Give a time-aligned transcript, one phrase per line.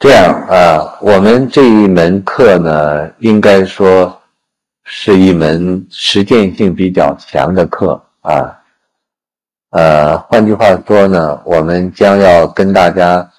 [0.00, 4.18] 这样啊，我们这一门课呢，应该说
[4.82, 8.58] 是一门实践性比较强的课啊。
[9.72, 13.30] 呃，换句话说呢，我们将要跟大家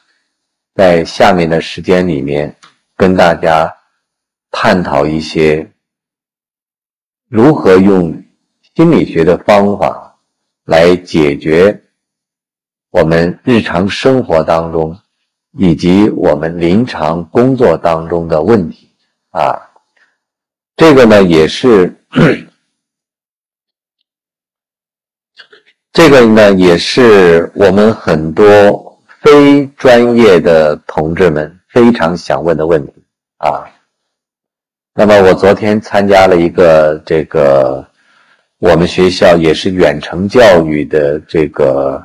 [0.76, 2.56] 在下面的时间里面，
[2.96, 3.76] 跟大家
[4.52, 5.68] 探讨一些
[7.28, 8.24] 如何用
[8.76, 10.16] 心理学的方法
[10.66, 11.82] 来解决
[12.92, 14.96] 我们日常生活当中
[15.58, 18.90] 以及我们临床工作当中的问题
[19.32, 19.60] 啊。
[20.76, 21.96] 这个呢，也是。
[25.94, 32.94] 这个呢，也是我们很多非专业的同志们非常想问的问题
[33.38, 33.66] 啊。
[34.94, 37.86] 那么，我昨天参加了一个这个
[38.60, 42.02] 我们学校也是远程教育的这个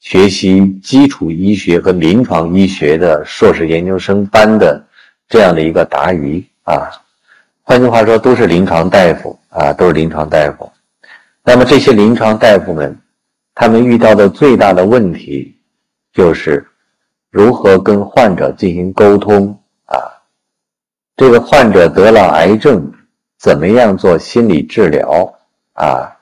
[0.00, 4.84] 学习基础医学和临床医学的硕士研究生班的
[5.28, 6.88] 这样的一个答疑啊。
[7.62, 10.70] 换句话说，都是临床大夫啊，都是临床大夫。
[11.42, 12.98] 那么这些临床大夫们，
[13.54, 15.54] 他们遇到的最大的问题，
[16.12, 16.66] 就是
[17.30, 19.98] 如何跟患者进行沟通啊？
[21.16, 22.92] 这个患者得了癌症，
[23.38, 25.34] 怎么样做心理治疗
[25.74, 26.17] 啊？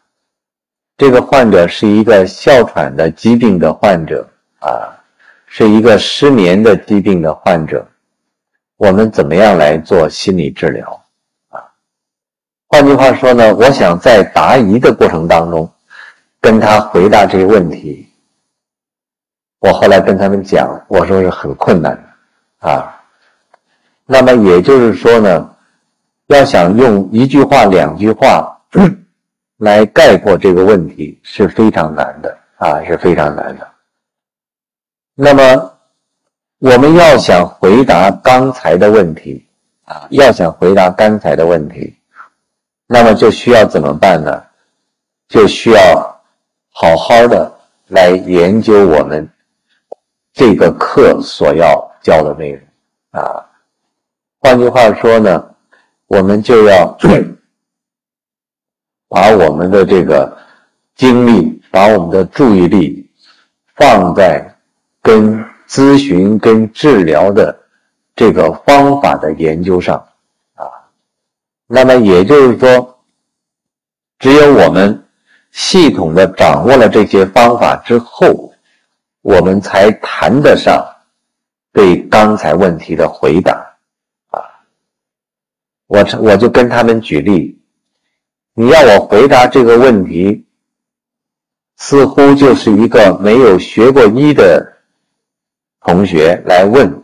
[0.97, 4.27] 这个患者是一个哮喘的疾病的患者
[4.61, 4.97] 啊，
[5.47, 7.87] 是一个失眠的疾病的患者，
[8.79, 11.05] 我们怎么样来做心理治疗
[11.51, 11.61] 啊？
[12.69, 15.71] 换句话说呢，我想在答疑的过程当中，
[16.41, 18.09] 跟他回答这个问题。
[19.59, 22.99] 我后来跟他们讲，我说是很困难的啊。
[24.07, 25.51] 那么也就是说呢，
[26.29, 28.59] 要想用一句话、两句话
[29.59, 33.69] 来概括这个问题是非常难的啊，是非常难的。
[35.15, 35.73] 那么
[36.59, 39.47] 我们要想回答刚才的问题
[39.85, 41.95] 啊，要想回答刚才的问题。
[42.87, 44.43] 那么就需要怎么办呢？
[45.29, 46.23] 就需要
[46.71, 47.53] 好好的
[47.89, 49.29] 来研究我们
[50.33, 52.63] 这个课所要教的内容
[53.23, 53.45] 啊。
[54.39, 55.51] 换句话说呢，
[56.07, 56.97] 我们就要
[59.09, 60.37] 把我们的这个
[60.95, 63.09] 精力，把我们的注意力
[63.77, 64.57] 放在
[65.03, 67.57] 跟咨询、跟治疗的
[68.15, 69.97] 这个方法的研究上
[70.55, 70.65] 啊。
[71.67, 72.99] 那么也就是说，
[74.19, 75.05] 只有我们
[75.53, 78.53] 系统的掌握了这些方法之后，
[79.23, 80.85] 我们才谈得上
[81.73, 83.53] 对刚才问题的回答
[84.31, 84.41] 啊。
[85.87, 87.56] 我我就跟他们举例，
[88.59, 90.47] 你要我回答这个问题，
[91.77, 94.79] 似乎就是一个没有学过医的
[95.81, 97.03] 同学来问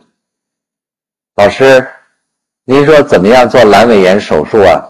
[1.35, 1.87] 老师。
[2.65, 4.81] 您说怎么样做阑尾炎手术啊？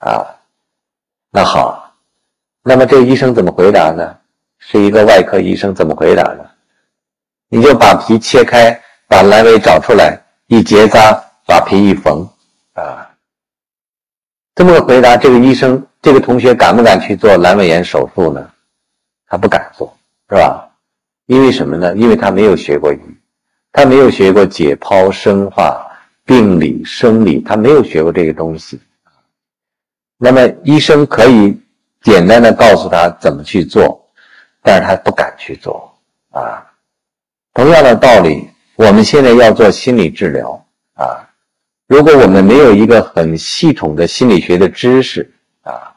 [0.00, 0.36] 啊，
[1.30, 1.94] 那好，
[2.62, 4.18] 那么这个医生怎么回答呢？
[4.58, 6.44] 是一个外科医生怎么回答呢？
[7.48, 8.78] 你就把皮切开，
[9.08, 12.28] 把阑尾找出来，一结扎，把皮一缝，
[12.74, 13.05] 啊，
[14.56, 18.50] 这么个回答，这个医生，这个同学敢不敢去做阑尾炎手术呢？
[19.28, 19.96] 他不敢做，
[20.28, 20.68] 是吧？
[21.26, 21.94] 因为什么呢？
[21.94, 22.98] 因为他没有学过医，
[23.70, 25.82] 他没有学过解剖生化。
[26.24, 28.80] 病理、生理，他没有学过这个东西，
[30.18, 31.56] 那么医生可以
[32.02, 34.10] 简单的告诉他怎么去做，
[34.60, 35.96] 但是他不敢去做
[36.32, 36.66] 啊。
[37.54, 41.25] 同样的道理，我们现在要做心理治疗啊，
[41.86, 45.32] 如果我们没有一个很系统的心理学的知识
[45.62, 45.94] 啊，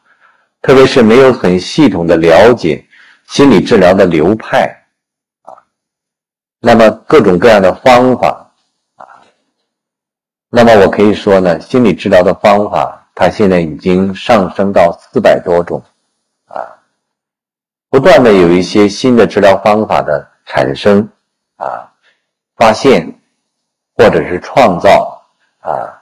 [0.61, 2.85] 特别是没有很系统的了解
[3.27, 4.85] 心理治疗的流派
[5.41, 5.53] 啊，
[6.59, 8.51] 那么各种各样的方法
[8.97, 9.05] 啊。
[10.49, 15.81] 那么我可以说呢，心理治疗的方法，它现在已经上升到四百多种，
[16.45, 16.69] 啊，
[17.89, 21.09] 不断的有一些新的治疗方法的产生，
[21.57, 21.91] 啊，
[22.55, 23.11] 发现，
[23.95, 25.18] 或者是创造，
[25.69, 26.01] 啊，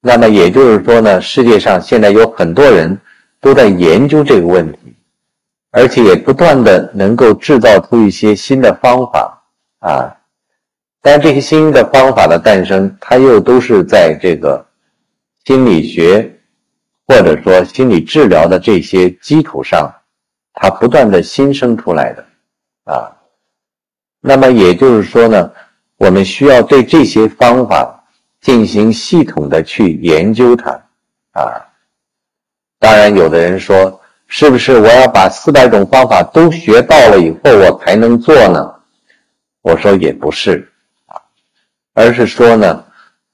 [0.00, 3.00] 那么也就是说呢，世界上现在有很多人
[3.40, 4.94] 都在研究这个问题，
[5.70, 9.42] 而且也不断的能够制造出一些新的方法，
[9.78, 10.16] 啊。
[11.00, 14.64] 但这些新的方法的诞生，它又都是在这个
[15.44, 16.38] 心理学
[17.08, 19.92] 或者说心理治疗的这些基础上，
[20.52, 22.24] 它不断的新生出来的
[22.84, 23.16] 啊。
[24.20, 25.50] 那么也就是说呢，
[25.96, 28.01] 我们需要对这些方法
[28.42, 30.70] 进行系统的去研究它
[31.32, 31.64] 啊。
[32.78, 38.74] 当然，有的人说，是不是我要把四百种方法都学到了以后，我才能做呢？
[39.62, 40.68] 我说也不是
[41.06, 41.14] 啊，
[41.94, 42.84] 而是说呢，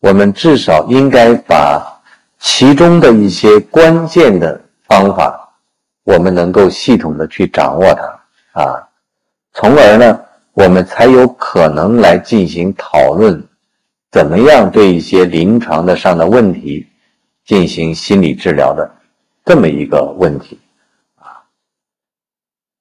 [0.01, 2.01] 我们至少应该把
[2.39, 5.49] 其中的一些关键的方法，
[6.05, 8.89] 我们能够系统的去掌握它啊，
[9.55, 10.21] 从而呢，
[10.53, 13.43] 我们才有可能来进行讨论，
[14.11, 16.87] 怎么样对一些临床的上的问题
[17.45, 18.91] 进行心理治疗的
[19.45, 20.59] 这么一个问题
[21.17, 21.45] 啊。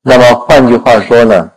[0.01, 1.51] 那么换句话说呢？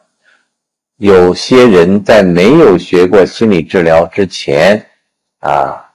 [0.96, 4.86] 有些人在没有学过心理治疗之前，
[5.38, 5.92] 啊，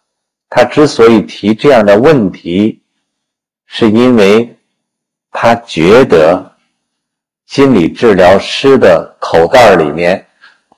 [0.50, 2.82] 他之所以提这样的问题，
[3.68, 4.58] 是因为
[5.30, 6.56] 他觉得
[7.46, 10.26] 心理治疗师的口袋里面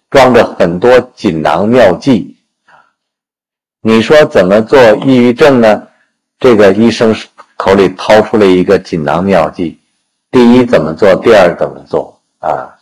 [0.10, 2.37] 装着很多锦囊妙计。
[3.82, 5.88] 你说怎么做抑郁症呢？
[6.40, 7.16] 这个医生
[7.56, 9.80] 口里掏出了一个锦囊妙计：
[10.30, 12.76] 第一怎么做，第二怎么做啊？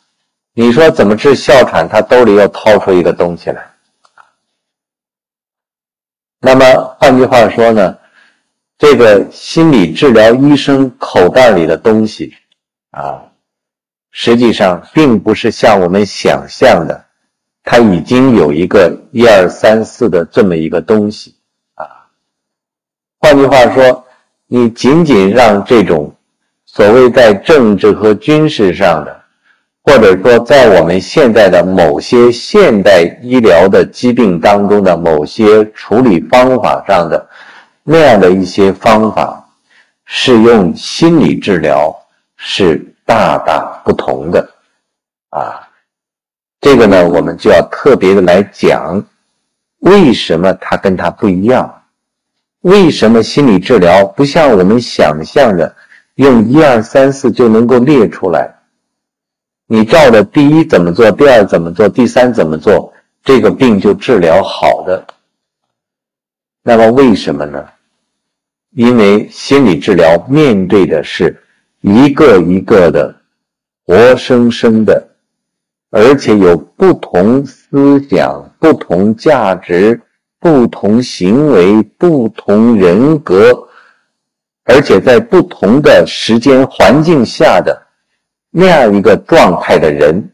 [0.54, 1.88] 你说怎么治哮喘？
[1.88, 3.66] 他兜里又掏出一个东西来。
[6.40, 7.98] 那么换句话说呢，
[8.78, 12.36] 这个心理治疗医生口袋里的东西
[12.92, 13.24] 啊，
[14.12, 17.05] 实际上并不是像我们想象的，
[17.66, 21.36] 他已经有一个一二三四的这么一个东西
[21.74, 21.84] 啊。
[23.20, 24.06] 换句话说，
[24.48, 26.16] 你仅仅让这种
[26.66, 29.24] 所谓在政治和军事上的。
[29.88, 37.30] 或者说，在我们现在的某些现代医疗的疾病当中的某些处理方法上的
[37.84, 39.48] 那样的一些方法，
[40.06, 41.96] 是用心理治疗
[42.36, 44.50] 是大大不同的
[45.30, 45.65] 啊。
[46.66, 49.06] 这个呢，我们就要特别的来讲，
[49.82, 51.84] 为什么它跟它不一样？
[52.62, 55.76] 为什么心理治疗不像我们想象的
[56.16, 58.52] 用一二三四就能够列出来？
[59.68, 62.92] 你照着第一怎么做，第二怎么做，第三怎么做，
[63.24, 65.06] 这个病就治疗好的。
[66.64, 67.64] 那么为什么呢？
[68.72, 71.44] 因为心理治疗面对的是
[71.82, 73.16] 一个一个的
[73.86, 75.05] 活生生的，
[75.98, 80.02] 而且有不同思想、不同价值、
[80.42, 83.70] 不同行为、不同人格，
[84.66, 87.82] 而且在不同的时间环境下的。
[88.50, 90.30] 那样一个状态的人，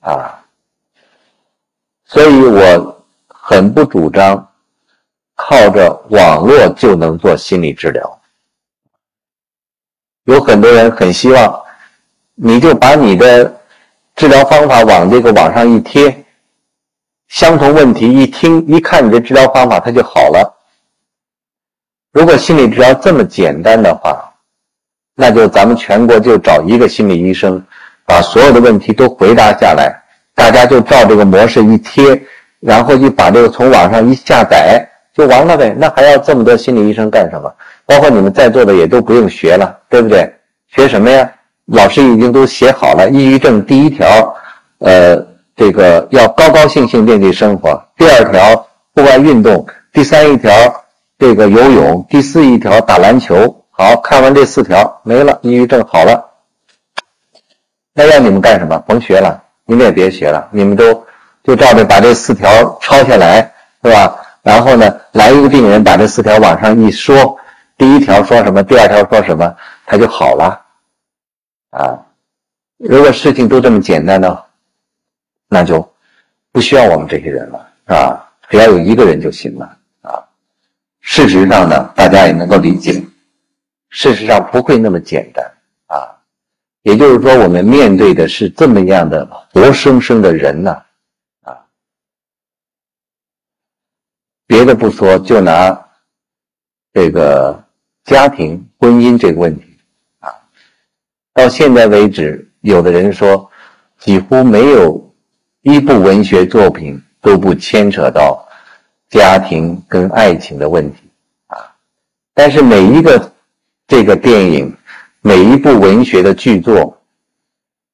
[0.00, 0.44] 啊，
[2.04, 4.50] 所以我很不主张
[5.34, 8.20] 靠着网络就能做心理治疗。
[10.24, 11.62] 有很多人很希望，
[12.34, 13.60] 你就把你的
[14.14, 16.24] 治疗方法往这个网上一贴，
[17.28, 20.58] 相同问题一听一看你的治疗方法，它就好了。
[22.12, 24.32] 如果心理治疗这么简单的话，
[25.14, 27.62] 那就咱们全国就找一个心理医生，
[28.04, 29.92] 把所有的问题都回答下来，
[30.34, 32.22] 大家就照这个模式一贴，
[32.60, 35.74] 然后就把这个从网上一下载就完了呗。
[35.76, 37.52] 那还要这么多心理医生干什么？
[37.86, 40.30] 包括你们在座的也都不用学了，对不对？
[40.68, 41.30] 学什么呀？
[41.72, 43.08] 老师已经都写好了。
[43.10, 44.34] 抑郁症第一条，
[44.78, 45.16] 呃，
[45.56, 48.54] 这个要高高兴兴面对生活；第二条，
[48.94, 50.50] 户外运动；第三一条，
[51.18, 53.58] 这个游泳；第四一条，打篮球。
[53.70, 56.22] 好看完这四条没了，抑郁症好了。
[57.94, 58.78] 那让你们干什么？
[58.86, 61.04] 甭学了，你们也别学了，你们都
[61.42, 63.50] 就照着把这四条抄下来，
[63.82, 64.14] 是吧？
[64.42, 67.34] 然后呢，来一个病人把这四条往上一说，
[67.78, 69.54] 第一条说什么，第二条说什么，
[69.86, 70.60] 他就好了。
[71.72, 72.06] 啊，
[72.76, 74.44] 如果事情都这么简单呢，
[75.48, 75.94] 那就
[76.50, 78.32] 不需要我们这些人了，是吧？
[78.48, 80.22] 只要有一个人就行了啊。
[81.00, 83.02] 事实上呢，大家也能够理解。
[83.88, 85.44] 事实上不会那么简单
[85.86, 86.16] 啊，
[86.82, 90.82] 也就是说，我们面对的是这么样的活生生的人呢，
[91.42, 91.64] 啊，
[94.46, 95.88] 别的不说，就拿
[96.92, 97.64] 这个
[98.04, 99.71] 家庭婚姻这个问题，
[101.34, 103.50] 到现在为止，有的人说，
[103.98, 105.14] 几乎没有
[105.62, 108.46] 一部文学作品都不牵扯到
[109.10, 110.98] 家庭跟爱情的问题
[111.46, 111.56] 啊，
[112.34, 113.30] 但是每一个。
[113.88, 114.74] 这个电影，
[115.20, 116.98] 每一部文学的剧作，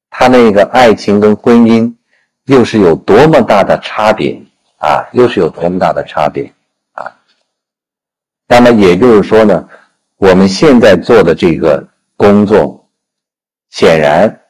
[0.09, 1.93] 它那个爱情跟婚姻，
[2.45, 4.41] 又是有多么大的差别
[4.77, 5.03] 啊！
[5.11, 6.49] 又是有多么大的差别
[6.93, 7.11] 啊！
[8.47, 9.67] 那么也就是说呢，
[10.15, 12.78] 我们现在做的这个工作，
[13.69, 14.41] 显然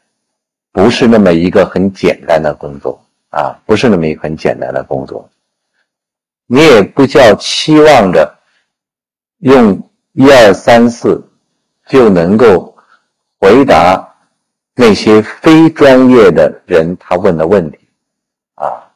[0.71, 5.29] 不是那么一个很简单的工作啊，不是那么一个很简单的工作。
[6.47, 8.37] 你也不叫期望着
[9.39, 11.25] 用一二三四。
[11.89, 12.77] 就能够
[13.39, 14.13] 回答
[14.75, 17.79] 那些非专业的人他问的问题
[18.53, 18.93] 啊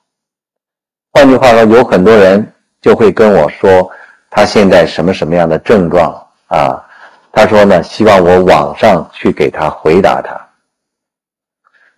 [1.11, 3.89] 换句话说，有很多人就会跟我说，
[4.29, 6.13] 他现在什么什么样的症状
[6.45, 6.87] 啊？
[7.35, 10.39] 他说呢，希望我网上去给他回答他。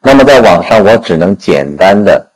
[0.01, 2.31] 那么在网上，我只能简单的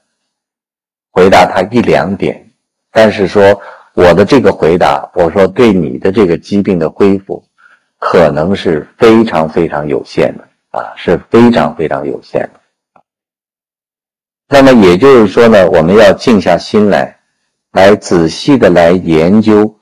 [1.10, 2.52] 回答他一两点，
[2.92, 3.62] 但是说
[3.94, 7.42] 我的这个回答，我说对你的这个疾病的恢复，
[8.00, 12.60] 可能是非常非常有限的啊，是非常非常有限的。
[14.50, 17.18] 那么也就是说呢，我们要静下心来，
[17.72, 19.79] 来仔细的来研究，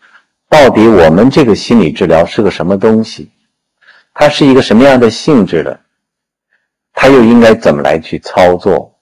[0.49, 3.31] 到底我们这个心理治疗是个什么东西，
[4.13, 5.79] 它是一个什么样的性质的。
[6.93, 8.95] 它又应该怎么来去操作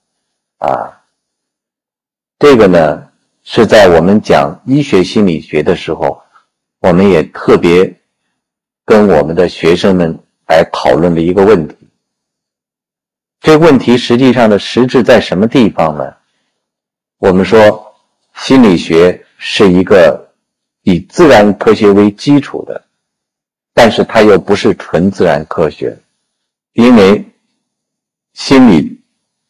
[0.57, 1.01] 啊？
[2.39, 3.09] 这个呢，
[3.43, 6.21] 是在我们讲医学心理学的时候，
[6.79, 8.01] 我们也特别
[8.83, 11.77] 跟我们的学生们来讨论的一个问题。
[13.39, 16.15] 这问题实际上的实质在什么地方呢？
[17.17, 17.95] 我们说
[18.33, 20.24] 心理学是一个
[20.85, 22.81] 以自然科学为基础的，
[23.73, 25.95] 但是它又不是纯自然科学，
[26.73, 27.23] 因为。
[28.37, 28.99] 心理，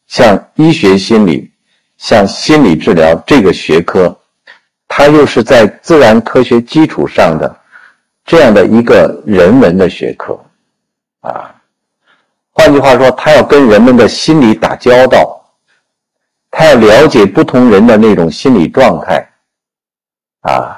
[0.06, 1.50] 像医学心理，
[1.98, 4.16] 像心理治疗这个学科，
[4.86, 7.60] 它又是在自然科学基础上的
[8.24, 10.38] 这样的一个人文的学科，
[11.18, 11.52] 啊，
[12.52, 15.44] 换句话说，它要跟人们的心理打交道，
[16.48, 19.28] 它要了解不同人的那种心理状态，
[20.42, 20.75] 啊，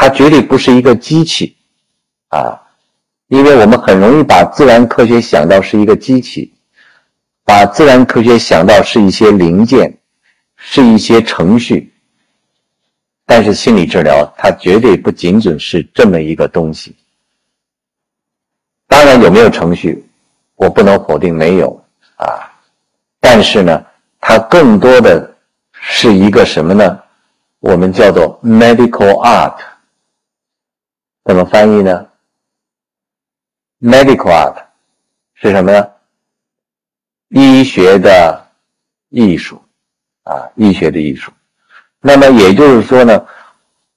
[0.00, 1.56] 它绝对不是一个机器，
[2.28, 2.62] 啊，
[3.26, 6.54] 因为我们很容易把自然科学想到是一个机器。
[7.44, 9.98] 把自然科学想到是一些零件，
[10.54, 11.92] 是一些程序，
[13.26, 16.94] 但是心理治疗它绝对不仅仅是这么一个东西。
[18.86, 20.06] 当然有没有程序，
[20.54, 21.84] 我不能否定没有
[22.18, 22.52] 啊，
[23.18, 23.84] 但是呢，
[24.20, 25.34] 它更多的
[25.72, 27.00] 是一个什么呢？
[27.60, 29.56] 我们叫做 medical art，
[31.28, 32.08] 怎么翻译呢
[33.82, 34.64] ？medical art
[35.34, 35.86] 是什么呢？
[37.28, 38.48] 医学的
[39.10, 39.62] 艺术，
[40.22, 41.30] 啊，医学的艺术。
[42.00, 43.26] 那么也就是说呢，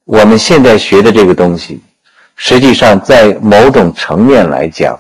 [0.03, 1.81] 我们现在学的这个东西，
[2.35, 4.99] 实际上在某种层面来讲，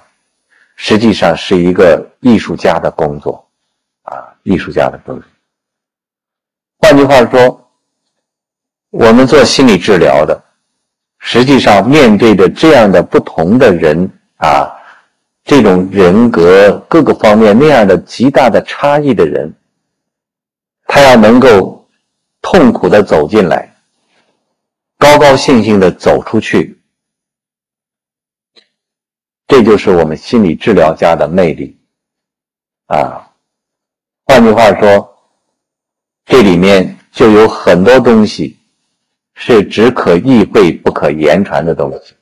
[0.77, 3.45] 实际上是一个艺术家的工作，
[4.03, 5.29] 啊，艺术家的工作。
[6.77, 7.69] 换句话说，
[8.89, 10.41] 我们做心理治疗的，
[11.21, 14.77] 实际上面对着这样的不同的人啊。
[15.43, 19.51] 这种人格各个方面那样的极大的差异的人，
[20.85, 21.89] 他要能够
[22.43, 23.75] 痛苦的走进来，
[24.99, 26.79] 高高兴兴的走出去，
[29.47, 31.75] 这就是我们心理治疗家的魅力
[32.85, 33.27] 啊。
[34.25, 35.17] 换句话说，
[36.23, 38.59] 这里面就有很多东西
[39.35, 42.13] 是只可意会不可言传的东西。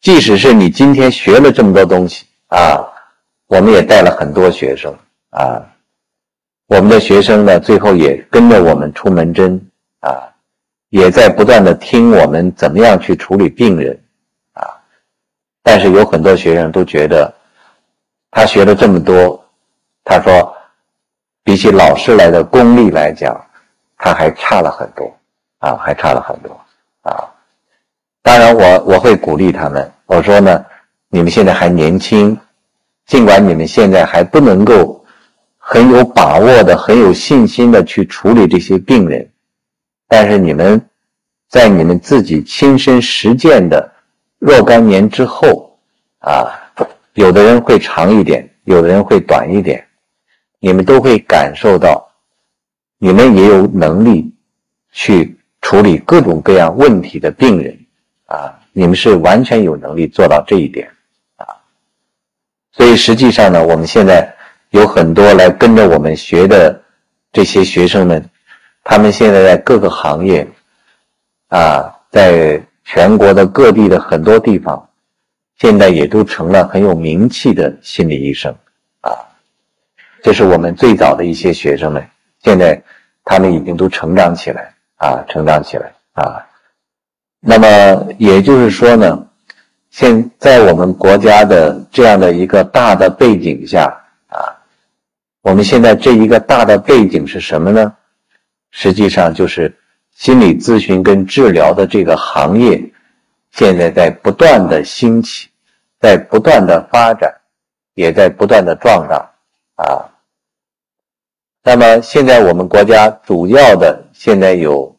[0.00, 2.80] 即使是你今天学了这么多东西啊，
[3.46, 4.96] 我们也带了很多学生
[5.28, 5.62] 啊，
[6.66, 9.60] 我们的学生呢，最后也跟着我们出门诊
[10.00, 10.32] 啊，
[10.88, 14.02] 也在不断的听我们怎么样去处理病人
[14.54, 14.80] 啊，
[15.62, 17.32] 但是有很多学生都觉得，
[18.30, 19.44] 他学了这么多，
[20.02, 20.56] 他说，
[21.44, 23.38] 比起老师来的功力来讲，
[24.02, 25.14] 他还差了很多
[25.58, 26.58] 啊，还差了很多
[27.02, 27.28] 啊。
[28.22, 29.92] 当然，我我会鼓励他们。
[30.06, 30.64] 我说呢，
[31.08, 32.36] 你们现在还年轻，
[33.06, 35.04] 尽管你们现在还不能够
[35.58, 39.30] 很有把握的、很有信心的去处理这些病人，
[40.08, 40.80] 但是你们
[41.48, 43.92] 在你们自己亲身实践的
[44.38, 45.78] 若干年之后，
[46.20, 46.50] 啊，
[47.14, 49.86] 有的人会长一点，有的人会短一点，
[50.58, 52.09] 你们都会感受到，
[53.00, 54.32] 你们也有能力
[54.92, 57.76] 去处理各种各样问题的病人。
[58.26, 60.88] 啊，你们是完全有能力做到这一点，
[61.34, 61.42] 啊，
[62.70, 64.32] 所以实际上呢，我们现在
[64.70, 66.80] 有很多来跟着我们学的
[67.32, 68.30] 这些学生们，
[68.84, 70.46] 他们现在在各个行业，
[71.48, 74.88] 啊，在全国的各地的很多地方，
[75.58, 78.54] 现在也都成了很有名气的心理医生，
[79.00, 79.10] 啊，
[80.22, 82.08] 这是我们最早的一些学生们，
[82.42, 82.82] 现在
[83.24, 86.46] 他们已经都成长起来，啊，成长起来，啊。
[87.40, 89.26] 那么也就是说呢，
[89.90, 93.92] 现在我们国家的这样的一个大的背景下
[94.28, 94.56] 啊，
[95.42, 97.94] 我们现在这一个大的背景是什么呢？
[98.70, 99.74] 实际上就是
[100.14, 102.80] 心理咨询跟治疗的这个行业，
[103.52, 105.48] 现在在不断的兴起，
[105.98, 107.34] 在不断的发展，
[107.94, 109.30] 也在不断的壮大
[109.76, 110.06] 啊。
[111.62, 114.98] 那么现在我们国家主要的现在有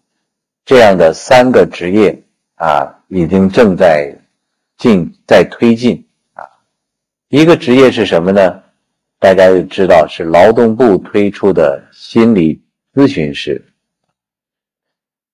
[0.63, 2.23] 这样的三个职业
[2.55, 4.15] 啊，已经正在
[4.77, 6.45] 进在推进啊。
[7.29, 8.61] 一个职业是什么呢？
[9.17, 12.61] 大家就知道是劳动部推出的心理
[12.93, 13.63] 咨询师。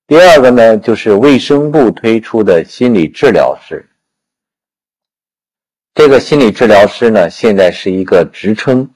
[0.08, 3.86] 第二个呢，就是卫生部推出的心理治疗师。
[5.94, 8.90] 这个心理治疗师呢，现在是一个职称。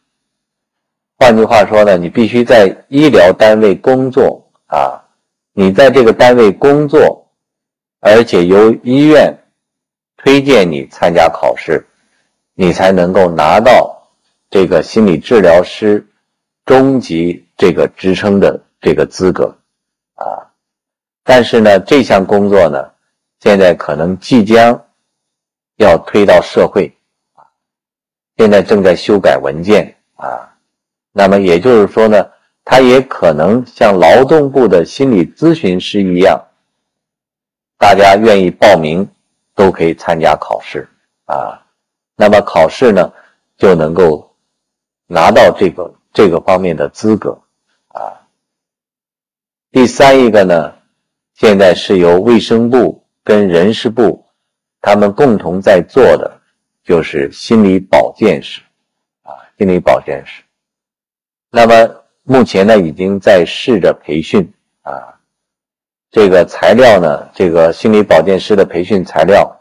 [1.22, 5.06] 换句话说呢，你必须在医疗单位工作啊，
[5.54, 7.28] 你在这个单位工作，
[8.00, 9.32] 而且由医院
[10.18, 11.86] 推荐你参加考试，
[12.56, 14.10] 你才能够拿到
[14.50, 16.04] 这个心理治疗师
[16.66, 19.56] 中级这个职称的这个资格
[20.16, 20.50] 啊。
[21.24, 22.90] 但是呢，这项工作呢，
[23.42, 24.86] 现在可能即将
[25.76, 26.92] 要推到社会
[27.36, 27.46] 啊，
[28.38, 30.48] 现在正在修改文件啊。
[31.12, 32.30] 那么也就是说呢，
[32.64, 36.42] 他也可能像劳动部的心理咨询师一样，
[37.78, 39.08] 大家愿意报名
[39.54, 40.88] 都可以参加考试
[41.26, 41.66] 啊。
[42.16, 43.12] 那么考试呢，
[43.58, 44.36] 就能够
[45.08, 47.42] 拿到这个这个方面的资格
[47.90, 48.22] 啊。
[49.72, 50.74] 第三一个呢，
[51.34, 54.26] 现在是由卫生部跟人事部
[54.80, 56.40] 他们共同在做的，
[56.84, 58.62] 就是心理保健师
[59.24, 60.44] 啊，心理保健师。
[61.54, 64.54] 那么目前呢，已经在试着培训
[64.84, 65.20] 啊，
[66.10, 69.54] 这个材料呢，这个心理保健师的培训材料，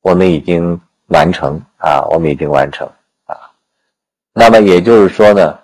[0.00, 2.88] 我们已经完成啊，我们已经完成
[3.26, 3.34] 啊。
[4.32, 5.58] 那么也就是说呢，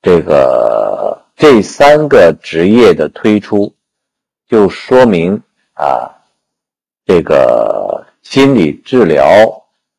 [0.00, 3.74] 这个这三个职业的推出，
[4.48, 5.42] 就说明
[5.74, 6.10] 啊，
[7.04, 9.22] 这个心理治疗、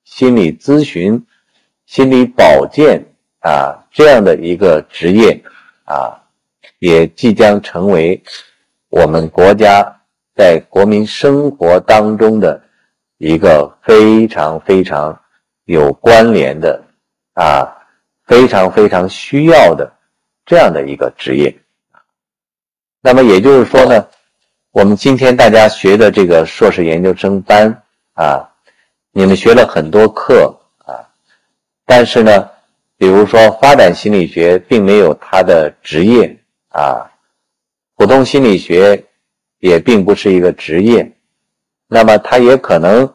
[0.03, 1.23] 心理咨询、
[1.85, 3.05] 心理保健
[3.39, 3.75] 啊。
[3.91, 5.43] 这样的一个职业
[5.83, 6.21] 啊，
[6.77, 8.21] 也即将成为
[8.89, 10.01] 我们国家
[10.35, 12.61] 在国民生活当中的
[13.17, 15.19] 一个非常非常
[15.65, 16.81] 有关联的
[17.33, 17.67] 啊，
[18.25, 19.91] 非常非常需要的
[20.45, 21.53] 这样的一个职业。
[23.01, 24.07] 那么也就是说呢，
[24.71, 27.81] 我们今天大家学的这个硕士研究生班
[28.13, 28.47] 啊，
[29.11, 31.09] 你们学了很多课啊，
[31.85, 32.49] 但是呢。
[32.99, 37.09] 比如说，发展心理学并没有它的职业啊，
[37.95, 39.05] 普通心理学
[39.59, 41.09] 也并不是一个职业，
[41.87, 43.09] 那么它也可能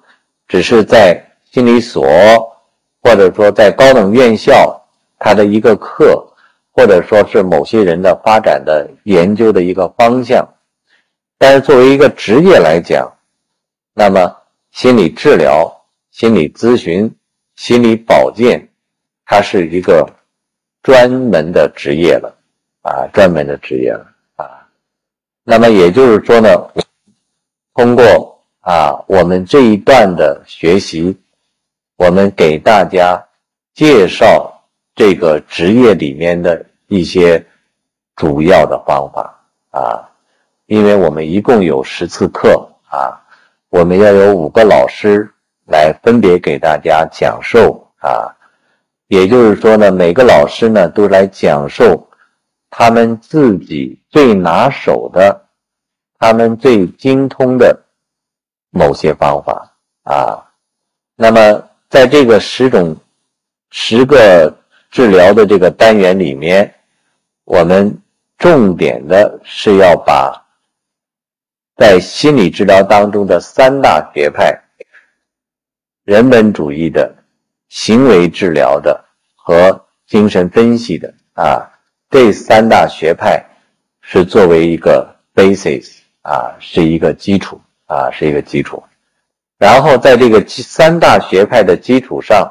[0.48, 2.02] 只是在心理所
[3.02, 4.82] 或者说在高等院校
[5.18, 6.32] 它的一个课，
[6.72, 10.48] 或者说是某些人的发展的研究的一个方向。
[11.36, 13.06] 但是作为一个职业来讲，
[13.92, 14.34] 那么
[14.70, 17.14] 心理治疗、心理咨询、
[17.54, 18.70] 心理保健。
[19.26, 20.06] 它是一个
[20.82, 22.36] 专门的职业了，
[22.82, 24.06] 啊，专门的职业了，
[24.36, 24.68] 啊，
[25.42, 26.48] 那么也就是说呢，
[27.74, 31.18] 通过啊我们这一段的学习，
[31.96, 33.26] 我们给大家
[33.72, 34.62] 介绍
[34.94, 37.44] 这个职业里面的一些
[38.14, 40.06] 主要的方法啊，
[40.66, 43.18] 因为我们一共有十次课啊，
[43.70, 45.28] 我们要有五个老师
[45.66, 48.36] 来分别给大家讲授啊。
[49.14, 52.08] 也就是说呢，每个老师呢都来讲授
[52.68, 55.40] 他们自己最拿手的、
[56.18, 57.80] 他们最精通的
[58.70, 59.72] 某些方法
[60.02, 60.42] 啊。
[61.14, 62.96] 那么在这个十种、
[63.70, 64.52] 十个
[64.90, 66.74] 治疗的这个单元里面，
[67.44, 67.96] 我们
[68.36, 70.44] 重点的是要把
[71.76, 74.60] 在心理治疗当中的三大学派——
[76.02, 77.14] 人本主义的、
[77.68, 79.03] 行为治疗的。
[79.46, 81.68] 和精神分析的啊，
[82.08, 83.44] 这三大学派
[84.00, 88.82] 是作为一个 basis 啊，是一个基础啊，是一个基础。
[89.58, 92.50] 然后在这个三大学派的基础上，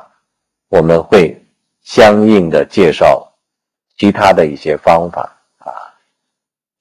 [0.69, 1.43] 我们会
[1.81, 3.33] 相应的介绍
[3.97, 5.73] 其他的一些方法啊。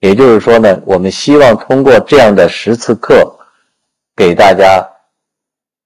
[0.00, 3.34] 也就是说呢，我们希望通过这样的十次课，
[4.14, 4.86] 给大家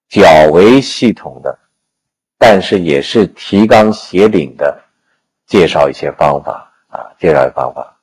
[0.09, 1.57] 较为系统的。
[2.39, 4.79] 但是也是提纲挈领的
[5.47, 7.97] 介绍一些方法啊，介绍一些方法。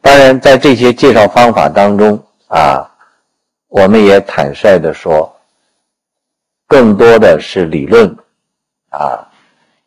[0.00, 2.90] 当然，在这些介绍方法当中啊，
[3.68, 5.36] 我们也坦率的说，
[6.66, 8.16] 更多的是理论
[8.90, 9.28] 啊，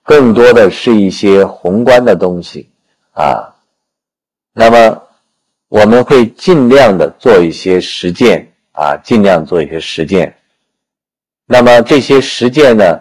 [0.03, 2.69] 更多的是一些宏观的东西
[3.11, 3.55] 啊。
[4.53, 5.01] 那么，
[5.67, 10.35] 我们会尽量的做一些实践啊，尽量做一些实践。
[11.45, 12.99] 那么这些实践呢？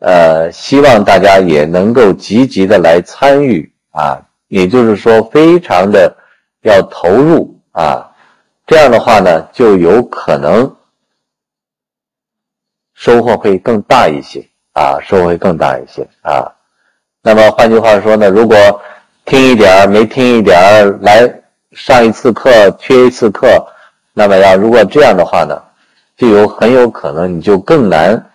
[0.00, 6.16] 呃，希望大家也能够积极的来参与啊，也就是说非常的
[6.62, 8.10] 要投入啊，
[8.66, 10.74] 这样的话呢，就有可能
[12.94, 16.50] 收获会更大一些啊，收获会更大一些啊。
[17.22, 18.56] 那么换句话说呢，如果
[19.26, 21.30] 听一点没听一点，来
[21.72, 23.66] 上一次课缺一次课，
[24.14, 25.62] 那么要如果这样的话呢，
[26.16, 28.29] 就有很有可能你就更难。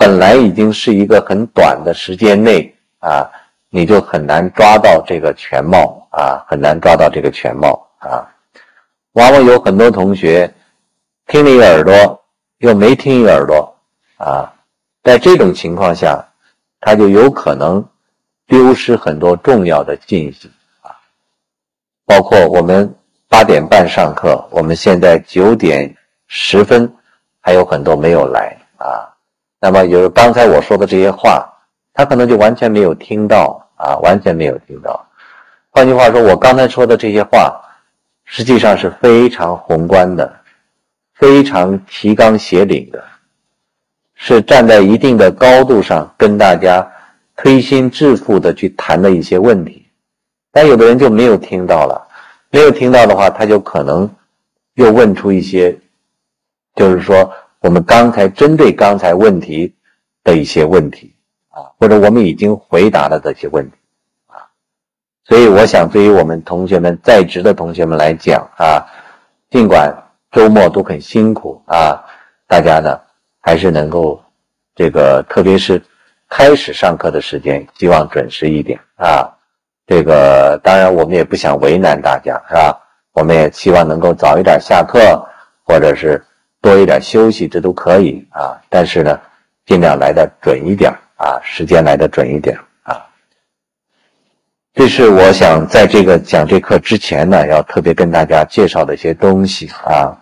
[0.00, 3.30] 本来已经是一个很短的时间内啊，
[3.68, 8.26] 你就很难抓到这个全貌啊，很难抓到这个全貌啊。
[9.12, 10.50] 往往有很多同学
[11.26, 12.24] 听了一耳朵，
[12.60, 13.76] 又没听一耳朵
[14.16, 14.54] 啊，
[15.02, 16.24] 在这种情况下，
[16.80, 17.86] 他就有可能。
[18.46, 20.90] 丢失很多重要的信息啊，
[22.04, 22.96] 包括我们
[23.28, 25.94] 八点半上课，我们现在九点
[26.26, 26.92] 十分
[27.40, 29.14] 还有很多没有来啊。
[29.60, 31.46] 那么有刚才我说的这些话，
[31.92, 35.06] 他可能就完全没有听到啊，完全没有听到。
[35.70, 37.60] 换句话说，我刚才说的这些话，
[38.24, 40.40] 实际上是非常宏观的，
[41.14, 43.04] 非常提纲挈领的，
[44.14, 46.90] 是站在一定的高度上跟大家。
[47.42, 49.86] 推心置腹的去谈的一些问题，
[50.52, 52.06] 但有的人就没有听到了，
[52.50, 54.14] 没有听到的话，他就可能
[54.74, 55.78] 又问出一些，
[56.74, 59.74] 就是说我们刚才针对刚才问题
[60.24, 61.14] 的一些问题
[61.48, 63.76] 啊，或者我们已经回答了这些问题
[64.26, 64.48] 啊，
[65.24, 68.84] 所以我想对于我们同学们在职的同学们来讲啊，
[69.50, 69.94] 尽管
[70.30, 72.04] 周末都很辛苦啊，
[72.46, 72.98] 大家呢
[73.40, 74.22] 还是能够
[74.74, 75.82] 这个，特别是。
[76.32, 79.28] 开始上课的时间，希望准时一点啊。
[79.84, 82.80] 这个当然，我们也不想为难大家，是吧？
[83.14, 85.26] 我们也希望能够早一点下课，
[85.64, 86.24] 或者是
[86.60, 88.60] 多一点休息，这都可以啊。
[88.68, 89.20] 但是呢，
[89.66, 93.06] 尽量来的准一点啊，时间来的准一点啊。
[94.74, 100.16] 这是我想在这个讲这课之前呢，要特别跟大家介绍的一些东西啊。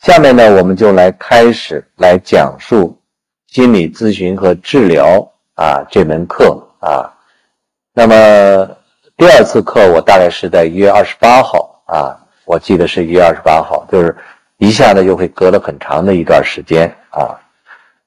[0.00, 2.98] 下面呢，我们就来开始来讲述
[3.46, 5.28] 心理咨询和治疗。
[5.54, 7.12] 啊，这门课啊，
[7.92, 8.14] 那么
[9.18, 14.16] 第二次课我大概是在一月二十八号啊，我记得是一月二十八号，就是
[14.62, 17.34] 一下子就会隔了很长的一段时间啊。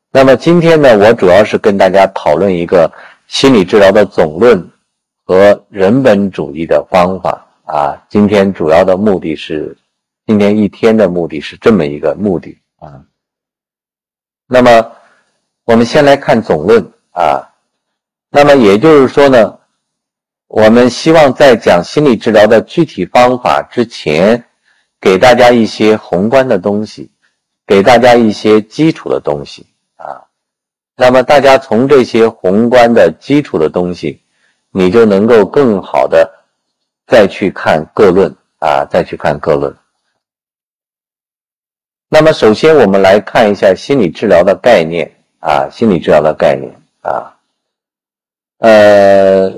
[0.10, 2.90] 那么今天呢，我主要是跟大家讨论一个
[3.28, 4.66] 心理治疗的总论
[5.26, 8.02] 和人本主义的方法啊。
[8.08, 9.76] 今天主要的目的是，
[10.26, 13.04] 今天一天的目的是这么一个目的啊。
[14.48, 14.94] 那么
[15.66, 16.90] 我们先来看总论。
[17.12, 17.48] 啊，
[18.30, 19.58] 那么也就是说呢，
[20.48, 24.46] 我们希望在讲心理治疗的具体方法之前，
[25.06, 27.12] 给大家一些宏观的东西，
[27.68, 30.26] 给大家一些基础的东西啊。
[30.96, 34.20] 那么大家从这些宏观的基础的东西，
[34.72, 36.28] 你就能够更好的
[37.06, 39.72] 再去看各论啊，再去看各论。
[42.10, 46.74] 那么首先我们来看一下心理治疗的概念啊，心理治疗的概念。
[47.02, 47.38] 啊，
[48.58, 49.54] 呃，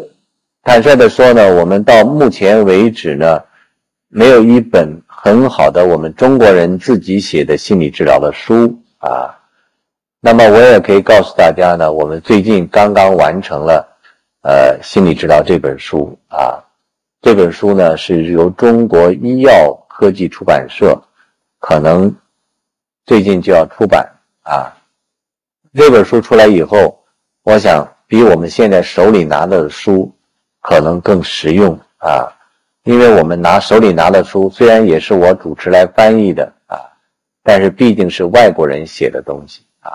[0.62, 3.41] 坦率的说呢，我们到目前为止呢，
[4.10, 9.34] 没有一本很好的我们中国人自己写的心理治疗的书啊。
[10.19, 13.88] 那么我也可以告诉大家呢，我们最近刚刚完成了
[14.43, 16.63] 呃心理治疗这本书啊。
[17.21, 20.95] 这本书呢是由中国医药科技出版社
[21.60, 22.15] 可能
[23.06, 24.08] 最近就要出版
[24.43, 24.71] 啊。
[25.73, 26.93] 这本书出来以后。
[27.47, 30.13] 我想比我们现在手里拿的书
[30.60, 32.27] 可能更实用啊，
[32.88, 36.80] 因为我们拿手里拿的书虽然也是我主持来翻译的啊，
[37.43, 39.91] 但是毕竟是外国人写的东西啊。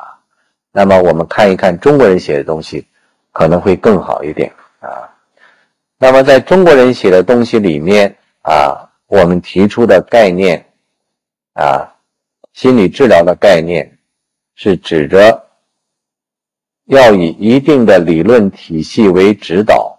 [0.71, 2.87] 那么我们看一看中国人写的东西，
[3.33, 5.09] 可能会更好一点啊。
[5.97, 10.63] 那么在中国人写的东西里面啊，我们提出的概念
[11.55, 11.95] 啊，
[12.53, 13.99] 心理治疗的概念
[14.55, 15.47] 是指着。
[16.87, 19.97] 要以一定的理论体系为指导，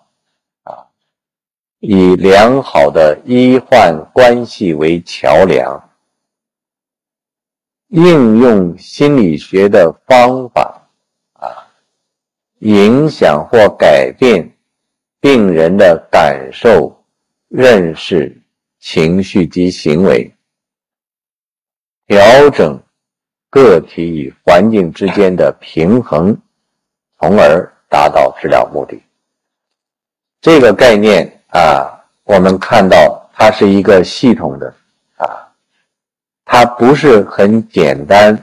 [1.85, 5.89] 以良好的医患关系为桥梁，
[7.89, 10.87] 应用心理学的方法，
[11.33, 11.67] 啊，
[12.59, 14.49] 影响或改变
[15.19, 17.03] 病人的感受、
[17.49, 18.41] 认识、
[18.79, 20.33] 情绪及行为，
[22.07, 22.81] 调整
[23.49, 26.39] 个体与环境之间的平衡。
[27.19, 29.01] 从而达到治疗目的。
[30.39, 34.73] 这个概念啊，我们看到它是一个系统的
[35.17, 35.47] 啊，
[36.45, 38.37] 它不是很简单，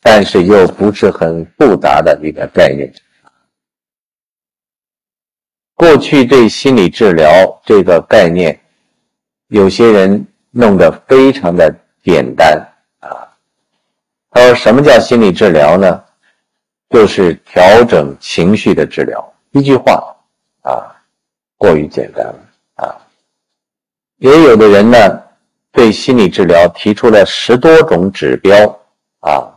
[0.00, 2.92] 但是又不是很复杂的一个概念。
[5.74, 7.28] 过去对心理治疗
[7.64, 8.58] 这个概念，
[9.48, 12.56] 有些人弄得非常的简单
[13.00, 13.28] 啊。
[14.30, 16.02] 他说：“什么叫心理治疗呢？
[16.88, 20.16] 就是调整情绪的治疗。”一句话
[20.62, 20.93] 啊，
[21.64, 22.34] 过于简单了
[22.74, 22.94] 啊。
[24.18, 25.22] 也有的人呢，
[25.72, 28.54] 对心理治疗提出了十多种指标
[29.20, 29.48] 啊，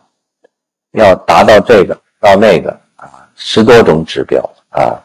[0.92, 5.04] 要达到这个到那个啊，十多种指标啊。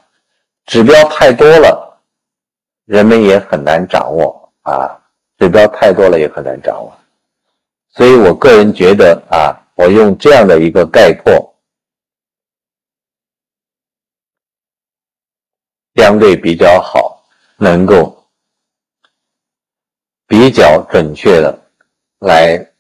[0.67, 1.99] 指标太多了，
[2.85, 4.97] 人们也很难掌握啊。
[5.39, 6.97] 指标太多了也很难掌握，
[7.91, 11.52] 所以我个人觉得啊，我用这样的一个概括，
[15.95, 17.25] 相对比较好，
[17.57, 18.27] 能够
[20.27, 21.67] 比较准确的
[22.21, 22.73] 来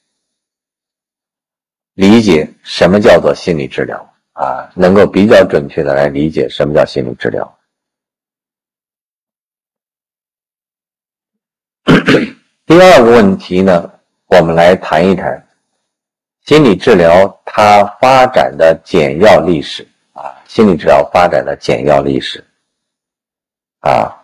[1.94, 7.58] 理解什么叫做心理治疗啊，能够比较准确的来理解什么叫心理治疗。
[12.64, 13.92] 第二个问题呢，
[14.26, 15.46] 我们来谈一谈
[16.46, 22.42] 心理治疗它发展的简要历史啊，心理治疗发展的简要历史
[23.82, 24.18] 啊。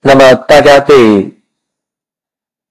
[0.00, 1.32] 那么大家对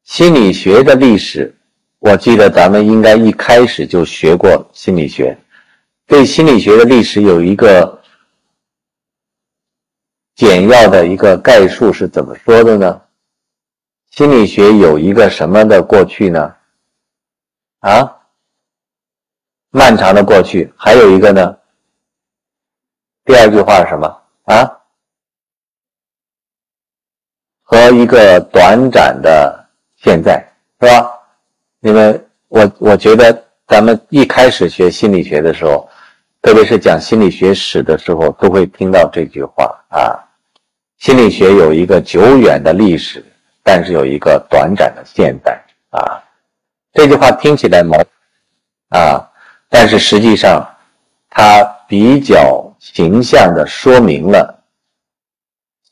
[0.04, 1.58] 心理学的历史，
[2.00, 5.38] 我记得咱们应该一开始就学过心理学，
[6.06, 8.02] 对心理学的历史有一个
[10.36, 13.02] 简要的一个概述是怎么说的呢？
[14.12, 16.56] 心理学有一个什么的过去呢？
[17.80, 18.16] 啊，
[19.72, 21.58] 漫长的过去，还有一个呢。
[23.26, 24.82] 第二句话是什么啊？
[27.66, 30.42] 和一个短暂的现在，
[30.80, 31.12] 是吧？
[31.82, 35.90] 因为我我觉得咱们一开始学心理学的时候，
[36.42, 40.16] 特别是讲心理学史的时候，都会听到这句话啊。
[41.00, 43.26] 心理学有一个久远的历史。
[43.68, 46.22] 但是有一个短暂的现在啊，
[46.94, 47.98] 这句话听起来矛
[48.90, 49.28] 啊，
[49.72, 50.64] 但是实际上
[51.32, 54.64] 它比较形象的说明了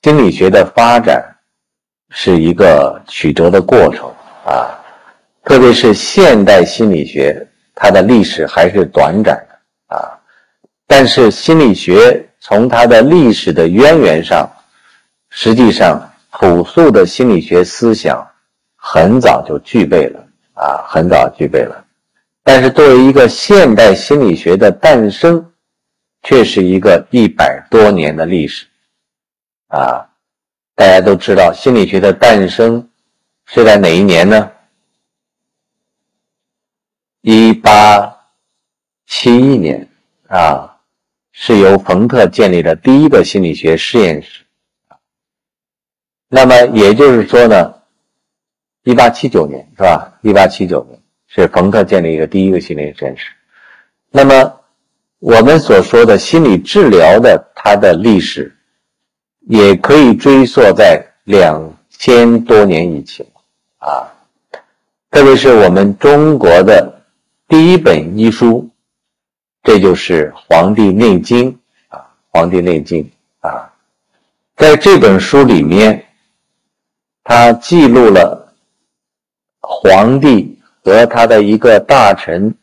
[0.04, 1.33] 心理学的发展
[2.14, 4.08] 是一个曲折的过程
[4.46, 4.72] 啊，
[5.44, 7.46] 特别是现代心理学，
[7.76, 10.18] 它的历史还是短暂的啊，
[10.88, 14.50] 但是心理学从它的历史的渊源上，
[15.30, 16.10] 实际上。
[16.36, 18.28] 朴素的心理学思想
[18.76, 20.20] 很早就具备了
[20.56, 21.86] 啊，很早具备了。
[22.44, 25.54] 但是作为一个现代心理学的诞生，
[26.24, 28.66] 却是一个一百多年的历史
[29.68, 30.04] 啊。
[30.76, 32.90] 大家都知道，心理学的诞生
[33.46, 34.52] 是在哪一年呢？
[37.22, 38.18] 一八
[39.06, 39.88] 七一年
[40.28, 40.78] 啊，
[41.32, 44.44] 是由冯特建立的第一个心理学实验室。
[46.28, 47.76] 那么也就是说呢，
[48.84, 50.12] 一八七九年是吧？
[50.22, 53.28] 一八七九年是冯特建立一个第一个心理实验室。
[54.10, 54.60] 那么
[55.20, 58.54] 我们所说的心理治疗的它的历史，
[59.48, 63.26] 也可以追溯在两千多年以前
[63.78, 64.12] 啊。
[65.10, 67.02] 特别是我们中国的
[67.48, 68.70] 第一本医书，
[69.64, 71.52] 这就是《黄帝内经》
[71.90, 72.00] 啊，
[72.32, 73.04] 《黄帝内经》
[73.48, 73.72] 啊，
[74.56, 76.06] 在这本书里面。
[77.26, 78.54] 他记录了
[79.62, 82.54] 皇帝和他的一个大臣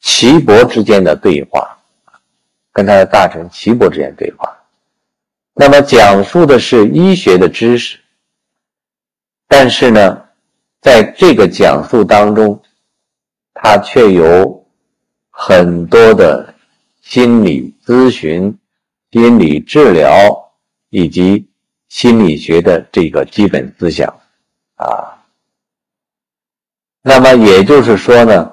[0.00, 1.76] 岐伯之间的对话，
[2.72, 4.49] 跟他的大臣岐伯之间对话。
[5.60, 7.98] 那么讲述的是医学的知识，
[9.46, 10.24] 但是呢，
[10.80, 12.62] 在这个讲述当中，
[13.52, 14.66] 他却有
[15.28, 16.54] 很多的
[17.02, 18.58] 心理咨询、
[19.12, 20.50] 心理治疗
[20.88, 21.46] 以及。
[21.90, 24.08] 心理学的这个基本思想，
[24.76, 25.18] 啊，
[27.02, 28.52] 那么也就是说呢，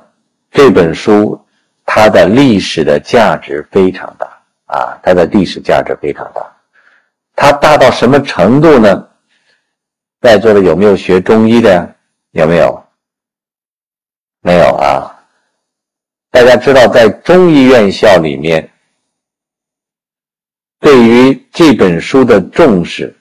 [0.49, 1.39] 这本书
[1.85, 4.25] 它的历史的价值非常大
[4.65, 6.56] 啊，它的历史价值非常大，
[7.37, 9.07] 它大到什么程度呢？
[10.19, 11.95] 在座的有没有学中医的？
[12.31, 12.83] 有没有？
[14.41, 15.13] 没有啊。
[16.31, 18.67] 大家知道，在中医院校里面，
[20.79, 23.15] 对于这本书的重视。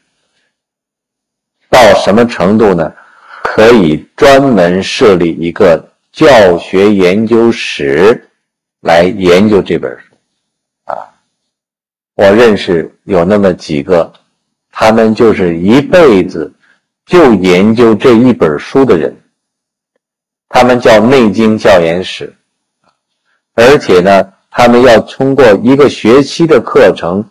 [1.68, 2.90] 到什么程度呢？
[3.42, 8.30] 可以专门设立一个教学研究室
[8.80, 10.16] 来研究这本书
[10.84, 11.12] 啊！
[12.14, 14.12] 我认识有那么几个，
[14.70, 16.52] 他们就是一辈子
[17.06, 19.16] 就研究这一本书的人，
[20.48, 22.34] 他们叫内经教研室，
[23.54, 27.24] 而且呢，他们要通过一个学期的课程，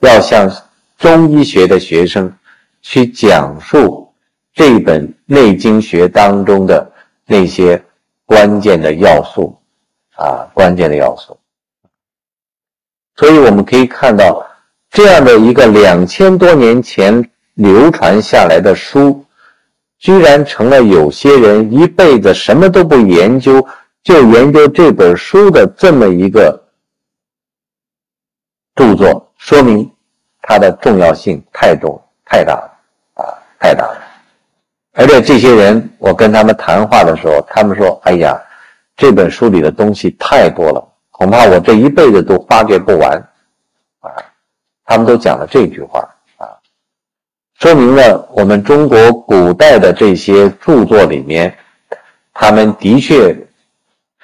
[0.00, 0.50] 要向
[0.96, 2.32] 中医学的学生
[2.80, 4.10] 去讲述
[4.54, 6.90] 这本《内经学》当中的
[7.26, 7.84] 那些
[8.24, 9.60] 关键的要素
[10.16, 11.38] 啊，关键的要素。
[13.16, 14.46] 所以我们可以看到，
[14.90, 19.24] 这样的一个两千多年前流传下来的书，
[19.98, 23.64] 居然成了有些人一辈子什么都不研究，
[24.02, 26.62] 就研究这本书的这么一个
[28.74, 29.90] 著作，说明
[30.40, 32.70] 它的重要性太重太大了
[33.14, 33.24] 啊，
[33.58, 33.98] 太大了。
[34.94, 38.36] 而且这些人，我跟他们谈话的时候，他们说：“哎呀，
[38.96, 43.20] 这本书里的东西太多了。”恐怕我这一辈子都发掘不完，
[44.88, 46.00] 他们都讲了这句话
[46.38, 46.48] 啊，
[47.60, 51.54] 说明了我们中国古代的这些著作里面，
[52.32, 53.36] 他们的确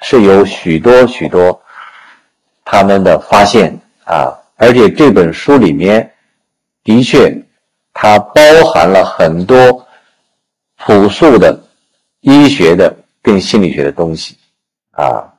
[0.01, 1.61] 是有许多许多
[2.63, 6.11] 他们的发现啊，而且这本书里面
[6.83, 7.31] 的确
[7.93, 9.87] 它包含了很多
[10.77, 11.63] 朴素的
[12.21, 14.35] 医学的跟心理学的东西
[14.93, 15.31] 啊。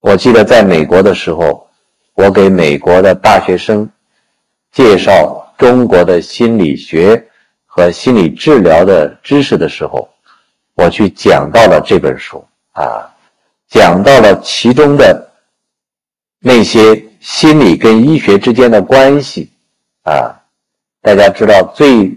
[0.00, 1.68] 我记得在美国的时候，
[2.14, 3.88] 我给美国的大学生
[4.72, 7.26] 介绍中国的心理学
[7.66, 10.08] 和心理治疗的知识的时候，
[10.74, 13.08] 我去讲到了这本书啊，
[13.68, 15.30] 讲到了其中的
[16.38, 19.50] 那些心理跟医学之间的关系
[20.02, 20.34] 啊。
[21.02, 22.16] 大家知道最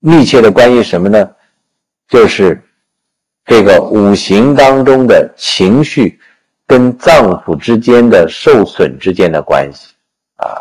[0.00, 1.30] 密切的关系什么呢？
[2.08, 2.62] 就是
[3.44, 6.18] 这个五行当中的情绪。
[6.70, 9.94] 跟脏腑之间的受损之间的关系
[10.36, 10.60] 啊，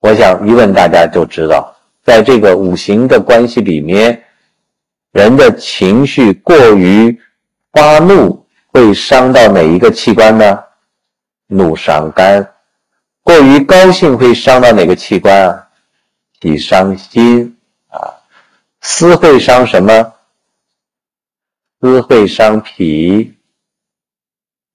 [0.00, 4.24] 我想一问大家就知道，在这个五行的关系里面，
[5.12, 7.20] 人的情绪过于
[7.72, 10.64] 发怒会伤到哪一个器官呢？
[11.48, 12.54] 怒伤肝。
[13.22, 15.68] 过于高兴会伤到哪个器官啊？
[16.40, 17.56] 喜伤心
[17.88, 18.14] 啊。
[18.80, 20.14] 思会伤什么？
[21.80, 23.34] 思会伤脾。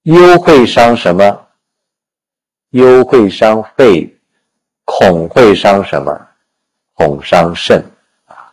[0.02, 1.46] 忧会伤什么？
[2.70, 4.13] 忧会伤肺，
[4.84, 6.20] 恐会伤什么？
[6.94, 7.84] 恐伤肾
[8.26, 8.52] 啊。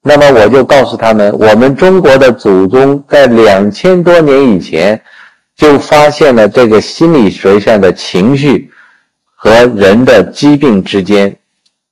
[0.00, 5.02] 那么我就告诉他们，我们中国的祖宗在两千多年以前
[5.56, 8.70] 就发现了这个心理学上的情绪
[9.34, 11.36] 和人的疾病之间、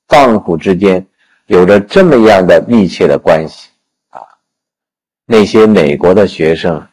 [0.07, 1.05] 脏腑之间
[1.47, 3.69] 有着这么样的密切的关系
[4.09, 4.21] 啊。
[5.25, 6.85] 那些美国的学生。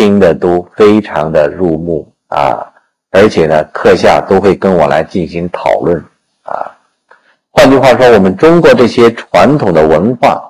[0.00, 2.72] 听的都非常的入目啊，
[3.10, 5.98] 而且呢，课下都会跟我来进行讨论
[6.42, 6.76] 啊。
[7.50, 10.40] 换句话说，我们中国这些传统的文化，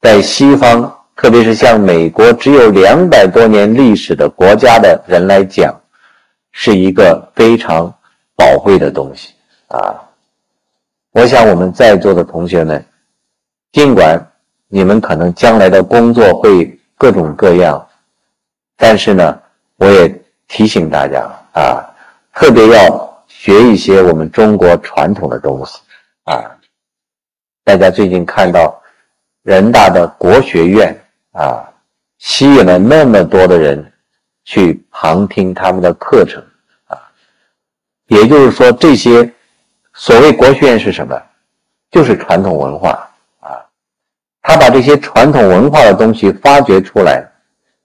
[0.00, 5.74] 在西方，特别是像美国只有两百多年历史的国家的人来讲，
[6.52, 7.92] 是一个非常
[8.36, 9.32] 宝贵的东西
[9.68, 9.94] 啊。
[11.12, 12.84] 我想我们在座的同学们，
[13.72, 14.24] 尽管
[14.68, 17.84] 你们可能将来的工作会各种各样。
[18.76, 19.40] 但是呢，
[19.76, 21.84] 我也提醒大家啊，
[22.34, 25.78] 特别要学一些我们中国传统的东西
[26.24, 26.56] 啊。
[27.64, 28.80] 大家最近看到
[29.42, 30.98] 人大的国学院
[31.32, 31.68] 啊，
[32.18, 33.92] 吸引了那么多的人
[34.44, 36.42] 去旁听他们的课程
[36.86, 36.98] 啊。
[38.06, 39.32] 也就是说，这些
[39.94, 41.20] 所谓国学院是什么？
[41.90, 42.90] 就是传统文化
[43.40, 43.58] 啊。
[44.42, 47.26] 他把这些传统文化的东西发掘出来。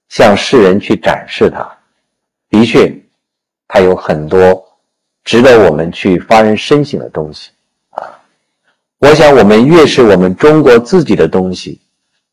[0.07, 1.67] 向世人去展示它，
[2.51, 2.95] 的确，
[3.67, 4.63] 它有很多
[5.23, 7.51] 值得我们去发人深省的东西
[7.89, 8.03] 啊！
[8.99, 11.81] 我想，我们越是我们中国自己的东西，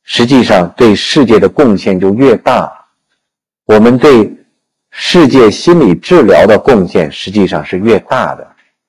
[0.05, 2.71] 实际上对世界的贡献就越大。
[3.65, 4.37] 我们对
[4.91, 8.47] 世界心理治疗的贡献实际上是越大的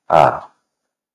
[0.07, 0.49] 啊！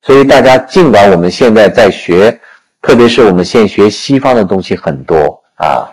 [0.02, 2.40] 所以，大家尽管我们现在在学，
[2.80, 5.90] 特别是我们现学西方的东西很多啊。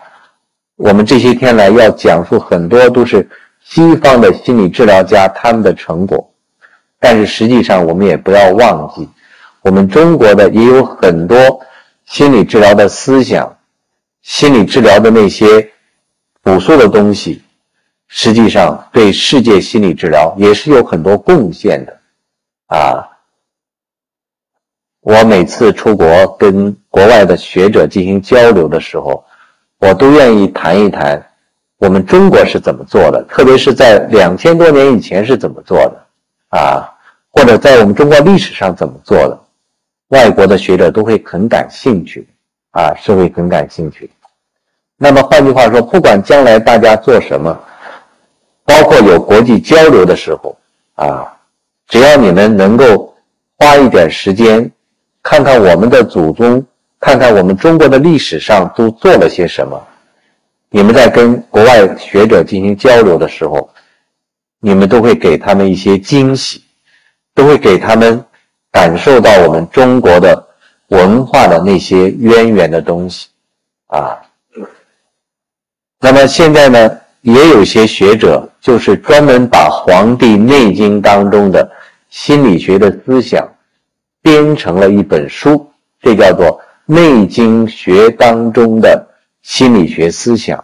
[0.76, 3.28] 我们这些天来要讲述很多都是
[3.68, 6.32] 西方的心理治疗家他们的成果，
[7.00, 9.08] 但是实际上我们也不要忘记，
[9.60, 11.36] 我们中国的也有很多
[12.04, 13.58] 心理治疗的思想，
[14.22, 15.72] 心理治疗的那些
[16.42, 17.42] 朴素的东西，
[18.06, 21.98] 实际上对世界心理治疗也是有很多贡献的，
[22.68, 23.18] 啊，
[25.00, 29.24] 我每次出国跟国外的学者进行交流的时候。
[29.78, 31.25] 我都愿意谈一谈，
[31.78, 36.88] 我们中国是怎么做的，特别是在两千多年以前是怎么做的，啊，
[37.30, 39.38] 或者在我们中国历史上怎么做的，
[40.08, 42.26] 外国的学者都会很感兴趣，
[42.70, 44.10] 啊，是会很感兴趣。
[44.96, 47.54] 那么换句话说，不管将来大家做什么，
[48.64, 50.56] 包括有国际交流的时候，
[50.94, 51.30] 啊，
[51.88, 53.14] 只要你们能够
[53.58, 54.72] 花一点时间，
[55.22, 56.64] 看看我们的祖宗，
[56.98, 59.78] 看看我们中国的历史上都做了些什么。
[60.76, 63.70] 你们在跟国外学者进行交流的时候，
[64.60, 66.62] 你们都会给他们一些惊喜，
[67.34, 68.22] 都会给他们
[68.70, 70.46] 感受到我们中国的
[70.88, 73.28] 文化的那些渊源的东西
[73.86, 74.20] 啊。
[75.98, 81.66] 那么现在呢，也有些学者就是专门把《黄帝内经》当中的
[82.10, 83.50] 心理学的思想
[84.20, 85.72] 编成了一本书，
[86.02, 86.46] 这叫做
[86.84, 89.08] 《内经学当中的
[89.46, 90.58] 心理学思想》。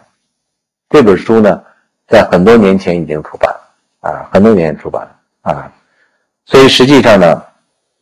[0.89, 1.63] 这本书呢，
[2.05, 5.71] 在很多年前已经出版了啊，很多年前出版了啊，
[6.45, 7.45] 所以实际上呢，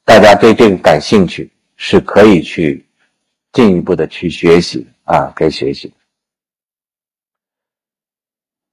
[0.03, 2.83] 大家对这个感兴趣是可以去
[3.53, 5.93] 进一步的去学习啊，可以学习。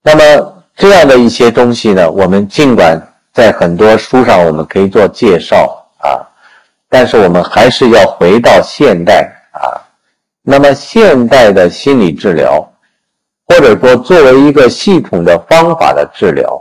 [0.00, 2.98] 那么这样的一些东西呢，我们尽管
[3.34, 6.24] 在很多书上我们可以做介绍啊，
[6.88, 9.84] 但是我们还是要回到现代啊。
[10.50, 12.72] 那么现代的心理治疗，
[13.48, 16.58] 或者说作为一个系统的方法的治疗，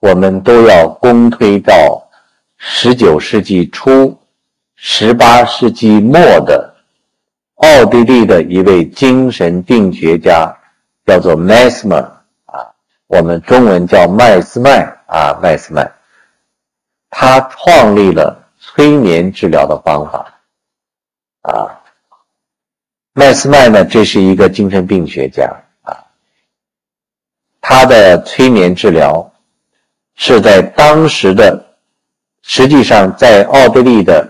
[0.00, 2.06] 我们都要公推到
[2.58, 4.14] 十九世纪初、
[4.74, 6.74] 十八世纪末的
[7.54, 10.54] 奥地利的一位精神病学家，
[11.06, 12.06] 叫做 Mesmer。
[13.06, 15.90] 我们中文叫麦斯麦啊，麦斯麦，
[17.08, 20.34] 他创立了催眠治疗的方法
[21.40, 21.79] 啊。
[23.20, 25.44] 麦斯麦呢，这是一个精神病学家
[25.82, 25.92] 啊，
[27.60, 29.30] 他的催眠治疗
[30.14, 31.62] 是在当时的，
[32.40, 34.26] 实际上在奥地利的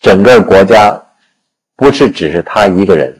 [0.00, 0.98] 整个国家，
[1.76, 3.14] 不是只是他一个人。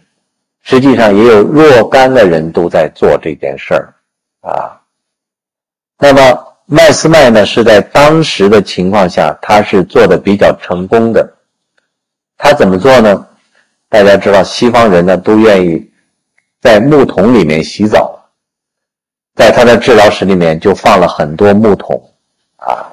[0.62, 3.94] 实际上也有若干的人都在做这件事儿，
[4.40, 4.80] 啊，
[5.98, 11.36] 那么麦斯麦呢是在当时的情况下，他是做的比较成功的。
[12.38, 13.26] 他怎么做呢？
[13.90, 15.90] 大家知道，西方人呢都愿意
[16.60, 18.18] 在木桶里面洗澡，
[19.34, 22.00] 在他的治疗室里面就放了很多木桶，
[22.56, 22.86] 啊，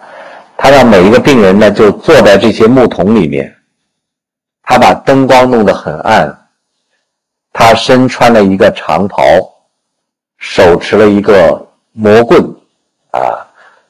[0.58, 3.56] 他让每一个病人呢就坐在这些木桶里面，
[4.64, 6.36] 他把灯光弄得很暗。
[7.54, 9.24] 他身穿了一个长袍，
[10.38, 12.44] 手持了一个魔棍，
[13.12, 13.48] 啊，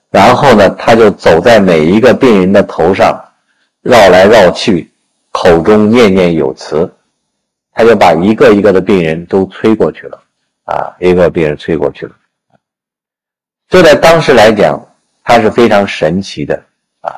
[0.10, 3.18] 然后呢，他就走在每一个病人的头上，
[3.82, 4.90] 绕来绕去，
[5.32, 6.90] 口中念念有词，
[7.78, 10.24] 他就把一个一个的病人都催过去了，
[10.64, 12.16] 啊，一个病人催过去了，
[13.70, 14.84] 这在当时来讲，
[15.24, 16.56] 他是非常神奇的，
[17.02, 17.14] 啊，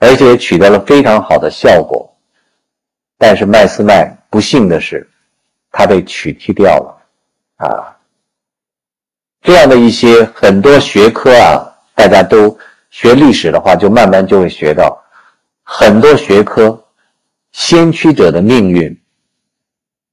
[0.00, 2.12] 而且取得了非常好的效果，
[3.16, 5.08] 但是麦斯麦不幸的是。
[5.76, 7.98] 他被取缔掉了，啊，
[9.42, 11.66] 这样的一些很多学科啊，
[11.96, 12.56] 大家都
[12.90, 14.96] 学历史的话，就慢慢就会学到
[15.64, 16.80] 很多学科，
[17.50, 18.96] 先驱者的命运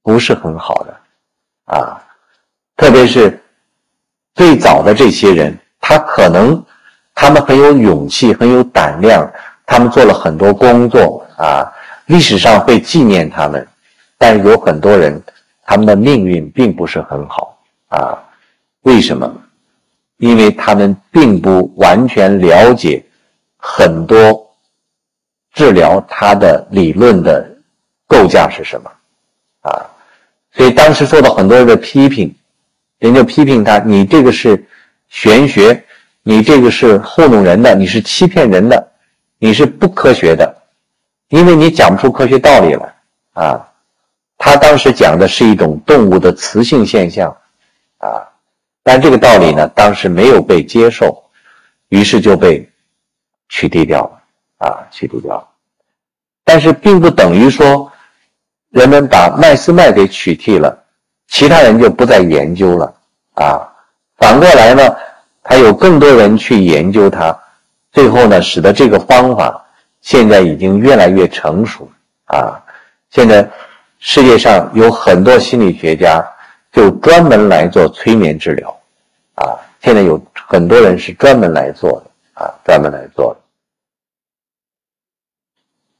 [0.02, 2.02] 不是很好的，啊，
[2.76, 3.40] 特别是
[4.34, 6.64] 最早的这些人，他可能
[7.14, 9.30] 他们很有勇气，很有胆量，
[9.66, 11.72] 他们做了很多工作啊，
[12.06, 13.66] 历史上会纪念他们，
[14.18, 15.22] 但有很多人。
[15.64, 17.56] 他们的命运并不是很好
[17.88, 18.18] 啊？
[18.82, 19.32] 为什么？
[20.18, 23.02] 因为他们并不完全了解
[23.56, 24.54] 很多
[25.54, 27.48] 治疗他的理论的
[28.06, 28.90] 构架是什么
[29.62, 29.90] 啊？
[30.52, 32.34] 所以当时受到很多人的批评，
[32.98, 34.66] 人就批评他：你这个是
[35.08, 35.82] 玄学，
[36.22, 38.92] 你这个是糊弄人的，你是欺骗人的，
[39.38, 40.54] 你是不科学的，
[41.28, 42.94] 因为你讲不出科学道理来
[43.32, 43.68] 啊。
[44.36, 47.36] 他当时讲的是一种动物的雌性现象，
[47.98, 48.28] 啊，
[48.82, 51.22] 但这个道理呢，当时没有被接受，
[51.90, 52.68] 于是就被
[53.48, 55.48] 取缔掉了，啊，取缔掉了。
[56.42, 57.91] 但是并不等于说，
[58.72, 60.76] 人们把麦斯麦给取缔了，
[61.28, 62.92] 其他人就不再研究了，
[63.34, 63.62] 啊，
[64.16, 64.96] 反过来呢，
[65.42, 67.38] 还有更多人去研究它，
[67.92, 69.64] 最后呢，使得这个方法
[70.00, 71.88] 现在已经越来越成熟，
[72.24, 72.60] 啊，
[73.10, 73.48] 现在。
[74.04, 76.28] 世界上有很多心理学家
[76.72, 78.76] 就专门来做催眠治疗，
[79.36, 82.10] 啊，现在有很多人是专门来做的，
[82.42, 83.40] 啊，专门来做的。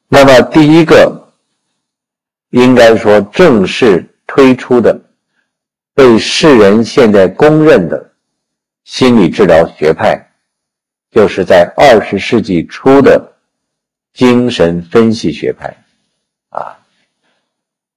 [0.08, 1.21] 那么第一个，
[2.52, 5.00] 应该说正式推出的，
[5.94, 8.12] 被世人现在公认的
[8.84, 10.30] 心理治疗学派，
[11.10, 13.32] 就是在二十世纪初的
[14.12, 15.74] 精神分析学派，
[16.50, 16.78] 啊。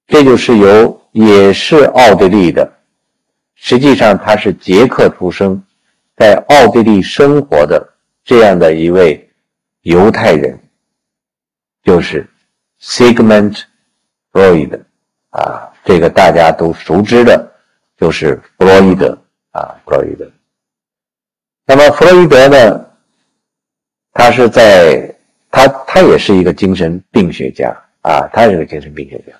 [0.06, 2.78] 这就是由也是奥地利的，
[3.56, 5.62] 实际上他是捷克出生，
[6.16, 7.92] 在奥地利生活的
[8.24, 9.28] 这样的一位
[9.82, 10.58] 犹太人，
[11.82, 12.26] 就是
[12.80, 13.64] Sigmund
[14.36, 14.78] 弗洛伊德
[15.30, 17.50] 啊，这个大家都熟知的，
[17.96, 19.16] 就是弗洛伊德
[19.52, 20.30] 啊，弗洛伊德。
[21.64, 22.86] 那么弗洛伊德呢，
[24.12, 25.16] 他是在
[25.50, 29.32] 他他也是一个精神病学家啊，他是个精神病学家。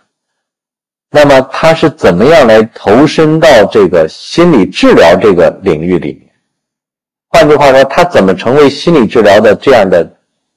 [1.10, 6.32] 那么他是怎么样来投身到这个心理治疗这个领域里面？
[7.28, 10.10] 换句话说，他怎么成为心理治疗的这样的？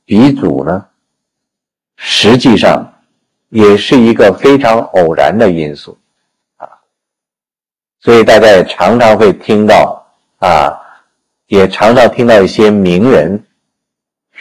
[0.06, 0.88] 鼻祖呢，
[1.98, 2.99] 实际上
[3.50, 5.98] 也是一个非常偶然的因素
[6.58, 6.70] 啊，
[8.00, 10.06] 所以大家也常常会听到
[10.38, 10.80] 啊，
[11.48, 13.44] 也常常听到一些名人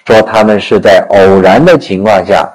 [0.04, 2.46] 说他们是在偶然的情况下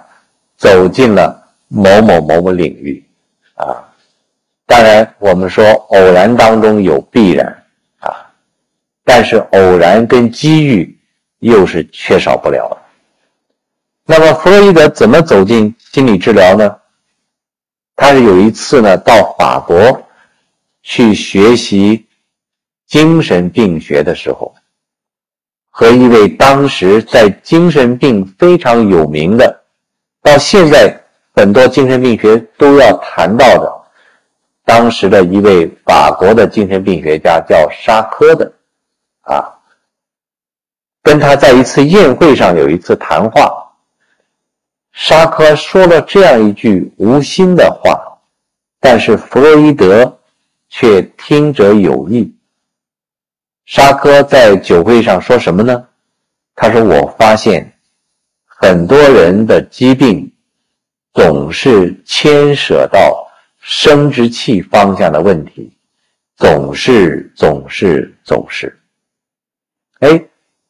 [0.55, 3.03] 走进了某某某某领域
[3.55, 3.89] 啊。
[4.65, 7.63] 当然，我们说偶然当中有必然
[7.99, 8.31] 啊，
[9.03, 10.97] 但是偶然跟机遇
[11.39, 12.77] 又是缺少不了的。
[14.05, 16.75] 那么弗洛伊德怎么走进心理治疗呢？
[17.95, 20.01] 他是有一次呢到法国
[20.81, 22.07] 去学习
[22.87, 24.53] 精神病学的时候，
[25.69, 29.63] 和一位当时在精神病非常有名的，
[30.21, 31.01] 到现在
[31.33, 33.71] 很多精神病学都要谈到的，
[34.65, 38.51] 当时的一位法国的精神病学家叫沙科的，
[39.21, 39.53] 啊，
[41.01, 43.62] 跟他在一次宴会上有一次谈话。
[44.93, 47.99] 沙科说了这样一句无心的话，
[48.79, 50.19] 但是弗洛伊德
[50.69, 52.33] 却听者有意。
[53.65, 55.87] 沙科在酒会上说什么呢？
[56.55, 57.73] 他说：“我发现
[58.45, 60.31] 很多人的疾病
[61.11, 63.27] 总是牵涉到
[63.59, 65.75] 生殖器方向的问题，
[66.37, 68.79] 总是总是总是。”
[70.01, 70.23] 哎，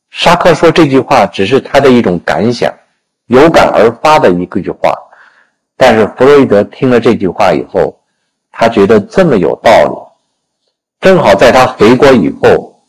[0.10, 2.74] 沙克说这句话只是他的一种感想。
[3.28, 4.94] 有感而发的一个句话，
[5.78, 7.98] 但是弗洛伊德听了这句话以后，
[8.52, 9.96] 他觉得这么有道理。
[11.00, 12.84] 正好在他回国以后，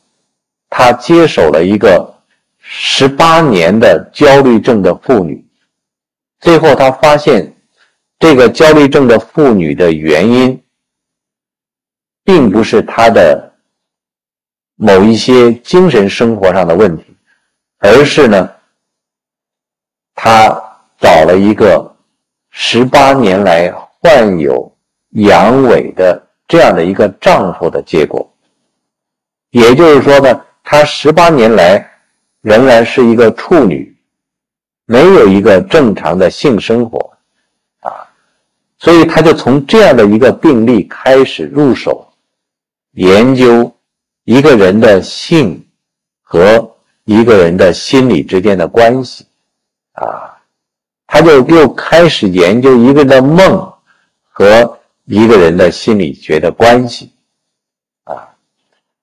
[0.69, 2.15] 他接手了一个
[2.59, 5.45] 十八年的焦虑症的妇女，
[6.41, 7.55] 最后他发现，
[8.19, 10.63] 这个焦虑症的妇女的原因，
[12.25, 13.53] 并不是她的
[14.77, 17.17] 某一些精神生活上的问题，
[17.79, 18.51] 而是呢。
[20.15, 20.49] 她
[20.99, 21.95] 找了一个
[22.51, 24.73] 十八年来患有
[25.11, 28.33] 阳痿的这样的一个丈夫的结果，
[29.51, 31.91] 也就是说呢，她十八年来
[32.41, 33.97] 仍然是一个处女，
[34.87, 37.17] 没有一个正常的性生活，
[37.81, 38.07] 啊，
[38.79, 42.07] 所以她就从这样的一个病例开始入手
[42.93, 43.75] 研究
[44.25, 45.67] 一个人的性
[46.23, 49.27] 和一个人的心理之间的关系。
[49.95, 50.39] 啊，
[51.07, 53.73] 他就又开始研究一个人的梦
[54.29, 57.13] 和一个人的心理学的关系。
[58.05, 58.29] 啊，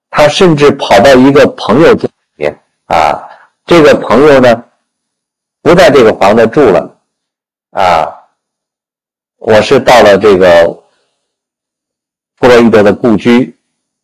[0.10, 3.20] 他甚至跑到一个朋友家里面啊，
[3.66, 4.64] 这个朋友呢
[5.62, 6.98] 不在这个房子住了。
[7.72, 8.12] 啊，
[9.38, 10.68] 我是到了这个
[12.36, 13.56] 弗洛伊德的故居，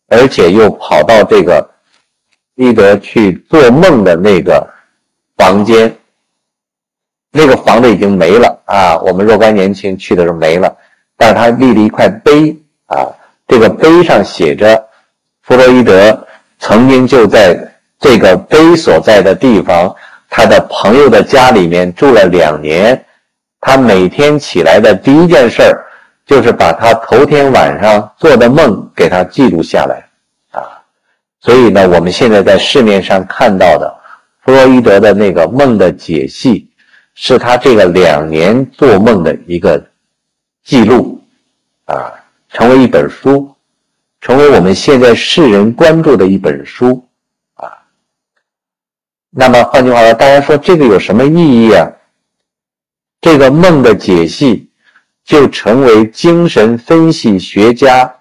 [0.08, 1.70] 而且又跑到这个
[2.54, 4.66] 伊德去做梦的那个
[5.36, 5.94] 房间。
[7.38, 8.98] 那个房子已经没了啊！
[8.98, 10.76] 我们若干年前去的时候没了，
[11.16, 13.06] 但是他立了一块碑啊，
[13.46, 14.84] 这个碑上写着，
[15.42, 16.26] 弗洛伊德
[16.58, 17.56] 曾经就在
[18.00, 19.94] 这个碑所在的地方，
[20.28, 23.04] 他的朋友的家里面住了两年，
[23.60, 25.86] 他每天起来的第一件事儿
[26.26, 30.04] 就是把他头天晚上做的梦给他记录下来
[30.50, 30.82] 啊，
[31.38, 33.96] 所以呢，我们现在在市面上看到的
[34.44, 36.67] 弗洛伊德的那个梦的解析。
[37.20, 39.84] 是他这个两年做梦的一个
[40.62, 41.20] 记录，
[41.86, 42.14] 啊，
[42.48, 43.52] 成为一本书，
[44.20, 47.04] 成为我们现在世人关注的一本书，
[47.54, 47.68] 啊。
[49.30, 51.90] 那么换句话说，大家说这个有什么意义啊？
[53.20, 54.70] 这个梦的解析
[55.24, 58.14] 就成为精神分析学家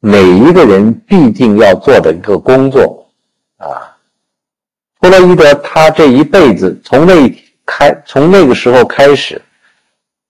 [0.00, 3.10] 每一个人必定要做的一个工作，
[3.58, 3.94] 啊。
[5.02, 7.44] 弗洛伊德他这一辈子从那一天。
[7.70, 9.42] 开从那个时候开始，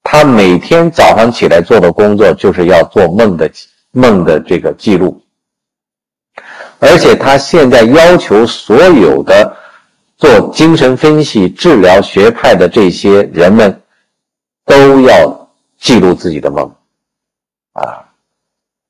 [0.02, 3.48] 他每天早上起来做的工作就是要做梦的
[3.92, 5.22] 梦的这个记录，
[6.80, 9.56] 而且他现在要求所有的
[10.16, 13.80] 做精神分析治疗学派的这些人们
[14.66, 16.74] 都要记录自己的梦，
[17.74, 18.02] 啊，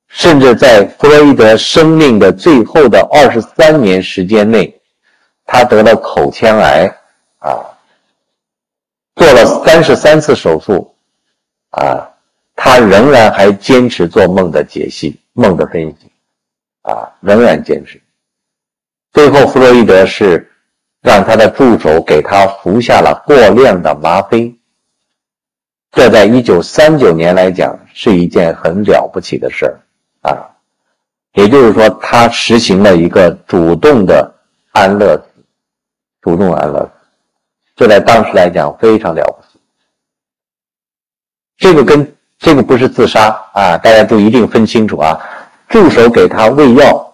[0.07, 4.81] 甚至在弗洛伊德生命的最后的二十三年时间内，
[5.45, 6.91] 他得了口腔癌，
[7.37, 7.75] 啊。
[9.19, 10.95] 做了三十三次手术，
[11.71, 12.09] 啊，
[12.55, 16.09] 他仍然还坚持做梦的解析、梦的分析，
[16.83, 18.01] 啊，仍然坚持。
[19.11, 20.49] 最后，弗洛伊德是
[21.01, 24.55] 让他的助手给他服下了过量的吗啡，
[25.91, 29.75] 这在一九三九年来讲是一件很了不起的事儿，
[30.21, 30.47] 啊，
[31.33, 34.33] 也就是说，他实行了一个主动的
[34.71, 35.43] 安乐死，
[36.21, 36.89] 主动安乐，
[37.79, 39.57] 这在当时来讲非常了不起。
[41.55, 45.17] 这个跟这个不是自杀啊，大家都一定分清楚啊，
[45.69, 47.05] 助手给他喂药。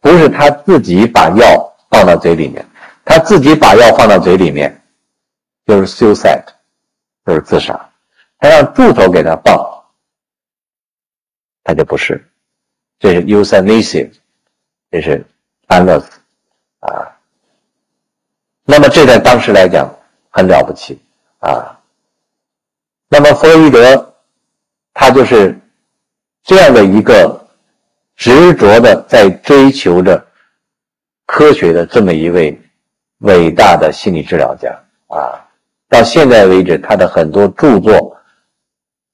[0.00, 2.66] 不是他自己把药放到嘴里面，
[3.04, 4.82] 他自己把药放到嘴里面，
[5.64, 6.44] 就是 suicide，
[7.24, 7.78] 就是自杀。
[8.40, 9.84] 他让助手给他放，
[11.62, 12.28] 他就不是，
[12.98, 14.10] 这是 euthanasia，
[14.90, 15.24] 这是
[15.68, 16.10] 安乐死
[16.80, 17.14] 啊。
[18.64, 19.88] 那么这在当时来讲
[20.30, 20.98] 很了不起
[21.40, 21.78] 啊。
[23.08, 24.14] 那么弗洛伊德，
[24.94, 25.60] 他就是
[26.42, 27.38] 这样的一个。
[28.16, 30.22] 执着的在追求着
[31.24, 32.60] 科学的这么一位
[33.20, 35.40] 伟大的心理治疗家啊，
[35.88, 38.14] 到现在为止，他的很多著作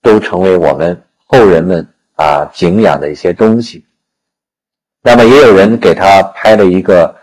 [0.02, 3.86] 都成为我们后人们啊敬仰的一些东西。
[5.02, 7.14] 那么，也有人给他拍了一个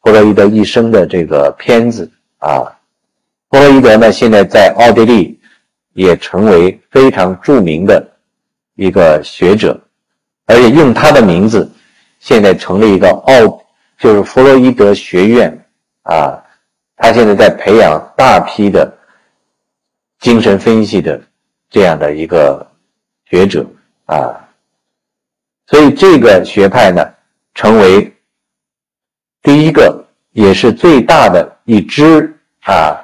[0.00, 2.74] 弗洛伊德一生的这个片子啊。
[3.50, 5.40] 弗洛伊德呢，现在在奥地利
[5.94, 8.16] 也成为非常著名的
[8.74, 9.80] 一个学者。
[10.46, 11.70] 而且用他的名字，
[12.20, 13.62] 现在成立一个奥，
[13.98, 15.66] 就是弗洛伊德学院
[16.02, 16.42] 啊。
[16.96, 18.92] 他现在在培养大批的
[20.18, 21.20] 精神分析的
[21.70, 22.66] 这样的一个
[23.26, 23.64] 学者
[24.06, 24.48] 啊。
[25.66, 27.02] 所以这个学派呢，
[27.54, 28.12] 成为
[29.42, 32.96] 第一个也是最大的一支啊，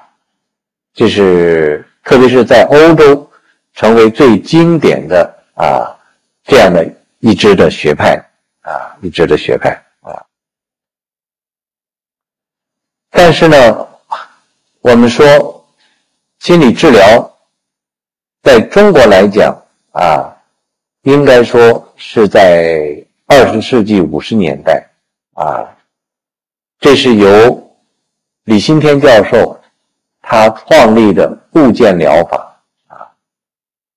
[0.95, 3.31] 这是特别是在欧洲
[3.75, 5.93] 成为最经典的啊
[6.45, 6.83] 这样的。
[7.21, 8.23] 一支的学派
[8.61, 9.71] 啊，一支的学派
[10.03, 10.27] 啊，
[13.09, 13.89] 但是呢，
[14.83, 15.67] 我们说
[16.41, 17.39] 心理治疗
[18.43, 19.57] 在中国来讲
[19.93, 20.37] 啊，
[21.05, 24.87] 应该说是在二十世纪五十年代
[25.33, 25.75] 啊，
[26.79, 27.75] 这是由
[28.45, 29.44] 李新天教授
[30.27, 33.13] 他创立的物件疗法啊，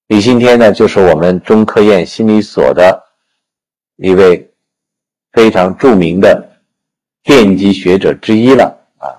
[0.08, 3.04] 李新天呢，就是我们中科院心理所的。
[4.00, 4.52] 一位
[5.32, 6.50] 非常著名的
[7.24, 9.10] 电机学者之一了啊。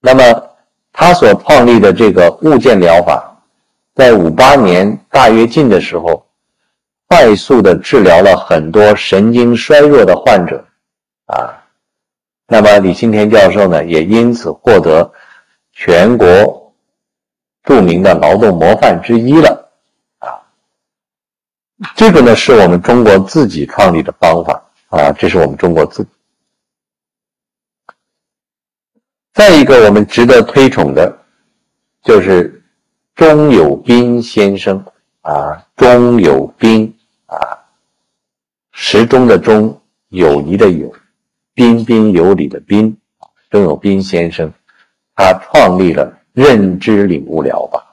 [0.00, 0.50] 那么
[0.92, 3.40] 他所创立的这个物件疗法，
[3.94, 6.26] 在五八年大跃进的时候，
[7.06, 10.64] 快速的治疗了很多神经衰弱的患者
[11.26, 11.62] 啊。
[12.48, 15.12] 那么李新天教授呢，也因此获得
[15.82, 16.74] 全国
[17.62, 19.72] 著名的劳动模范之一了。
[20.18, 20.44] 啊
[21.96, 24.62] 这个呢，是我们中国自己创立的方法。
[24.90, 26.06] 啊，这是我们中国自。
[29.32, 31.16] 再一个，我们值得推崇的，
[32.02, 32.62] 就是
[33.14, 34.84] 钟有斌先生。
[35.22, 36.94] 啊，钟有斌。
[37.24, 37.38] 啊，
[38.72, 40.92] 时钟的钟，友谊的友，
[41.54, 42.98] 彬彬有礼的彬，
[43.48, 44.52] 钟有斌先生，
[45.22, 47.84] 他创立了认知领悟疗法，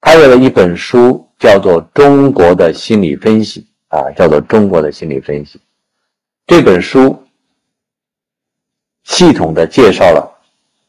[0.00, 1.26] 他有了一本书。
[1.38, 5.60] 叫做中国的心理分析啊，叫做中国的心理分析。
[6.48, 7.24] 这本书
[9.04, 10.28] 系统的介绍了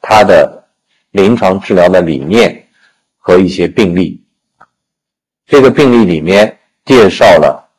[0.01, 0.67] 他的
[1.11, 2.67] 临床治疗的理念
[3.19, 4.19] 和一些病例。
[5.45, 7.69] 这个病例里面介绍了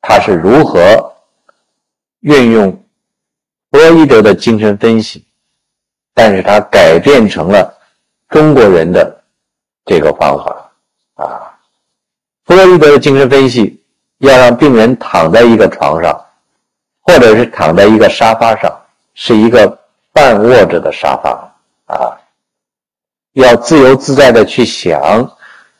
[0.00, 1.14] 他是如何
[2.18, 2.72] 运用
[3.70, 5.24] 弗洛伊德的精神分析，
[6.22, 7.74] 但是他改变成了
[8.28, 9.22] 中国人的
[9.86, 10.70] 这个方法
[11.14, 11.58] 啊。
[12.44, 13.82] 弗洛伊德的精神分析
[14.18, 16.22] 要让病人躺在一个床上，
[17.00, 18.70] 或者是躺在一个沙发上，
[19.14, 19.66] 是一个
[20.12, 21.30] 半卧着的沙发
[21.86, 22.20] 啊，
[23.32, 25.26] 要自由自在的去想，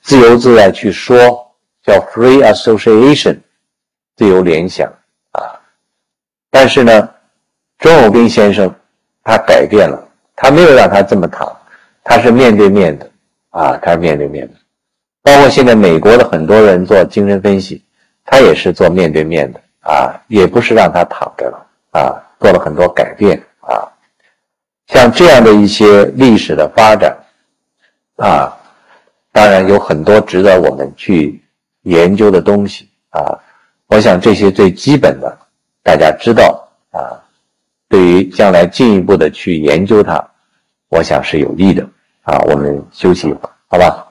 [0.00, 1.52] 自由自在去说，
[1.84, 3.38] 叫 free association，
[4.16, 4.90] 自由联想
[5.32, 5.60] 啊。
[6.48, 7.10] 但是呢，
[7.78, 8.74] 钟有斌先生
[9.22, 10.08] 他改变了，
[10.42, 11.54] 他没有让他这么躺，
[12.02, 13.10] 他是面对面的
[13.50, 14.54] 啊，他是面对面的。
[15.22, 17.84] 包括现在美国的很多人做精神分析，
[18.24, 23.84] 他也是做面对面的啊，也不是让他躺着了啊，做了很多改变啊。
[24.86, 27.14] 像这样的一些历史的发展
[28.16, 28.50] 啊，
[29.32, 31.38] 当然有很多值得我们去
[31.82, 33.38] 研究的东西啊。
[33.88, 35.38] 我想这些最基本的，
[35.82, 37.12] 大家知道啊，
[37.90, 40.29] 对于将来进一步的去研究它，
[40.90, 41.88] 我想是有利的。
[42.22, 44.09] 啊，我们休息一会儿，好吧？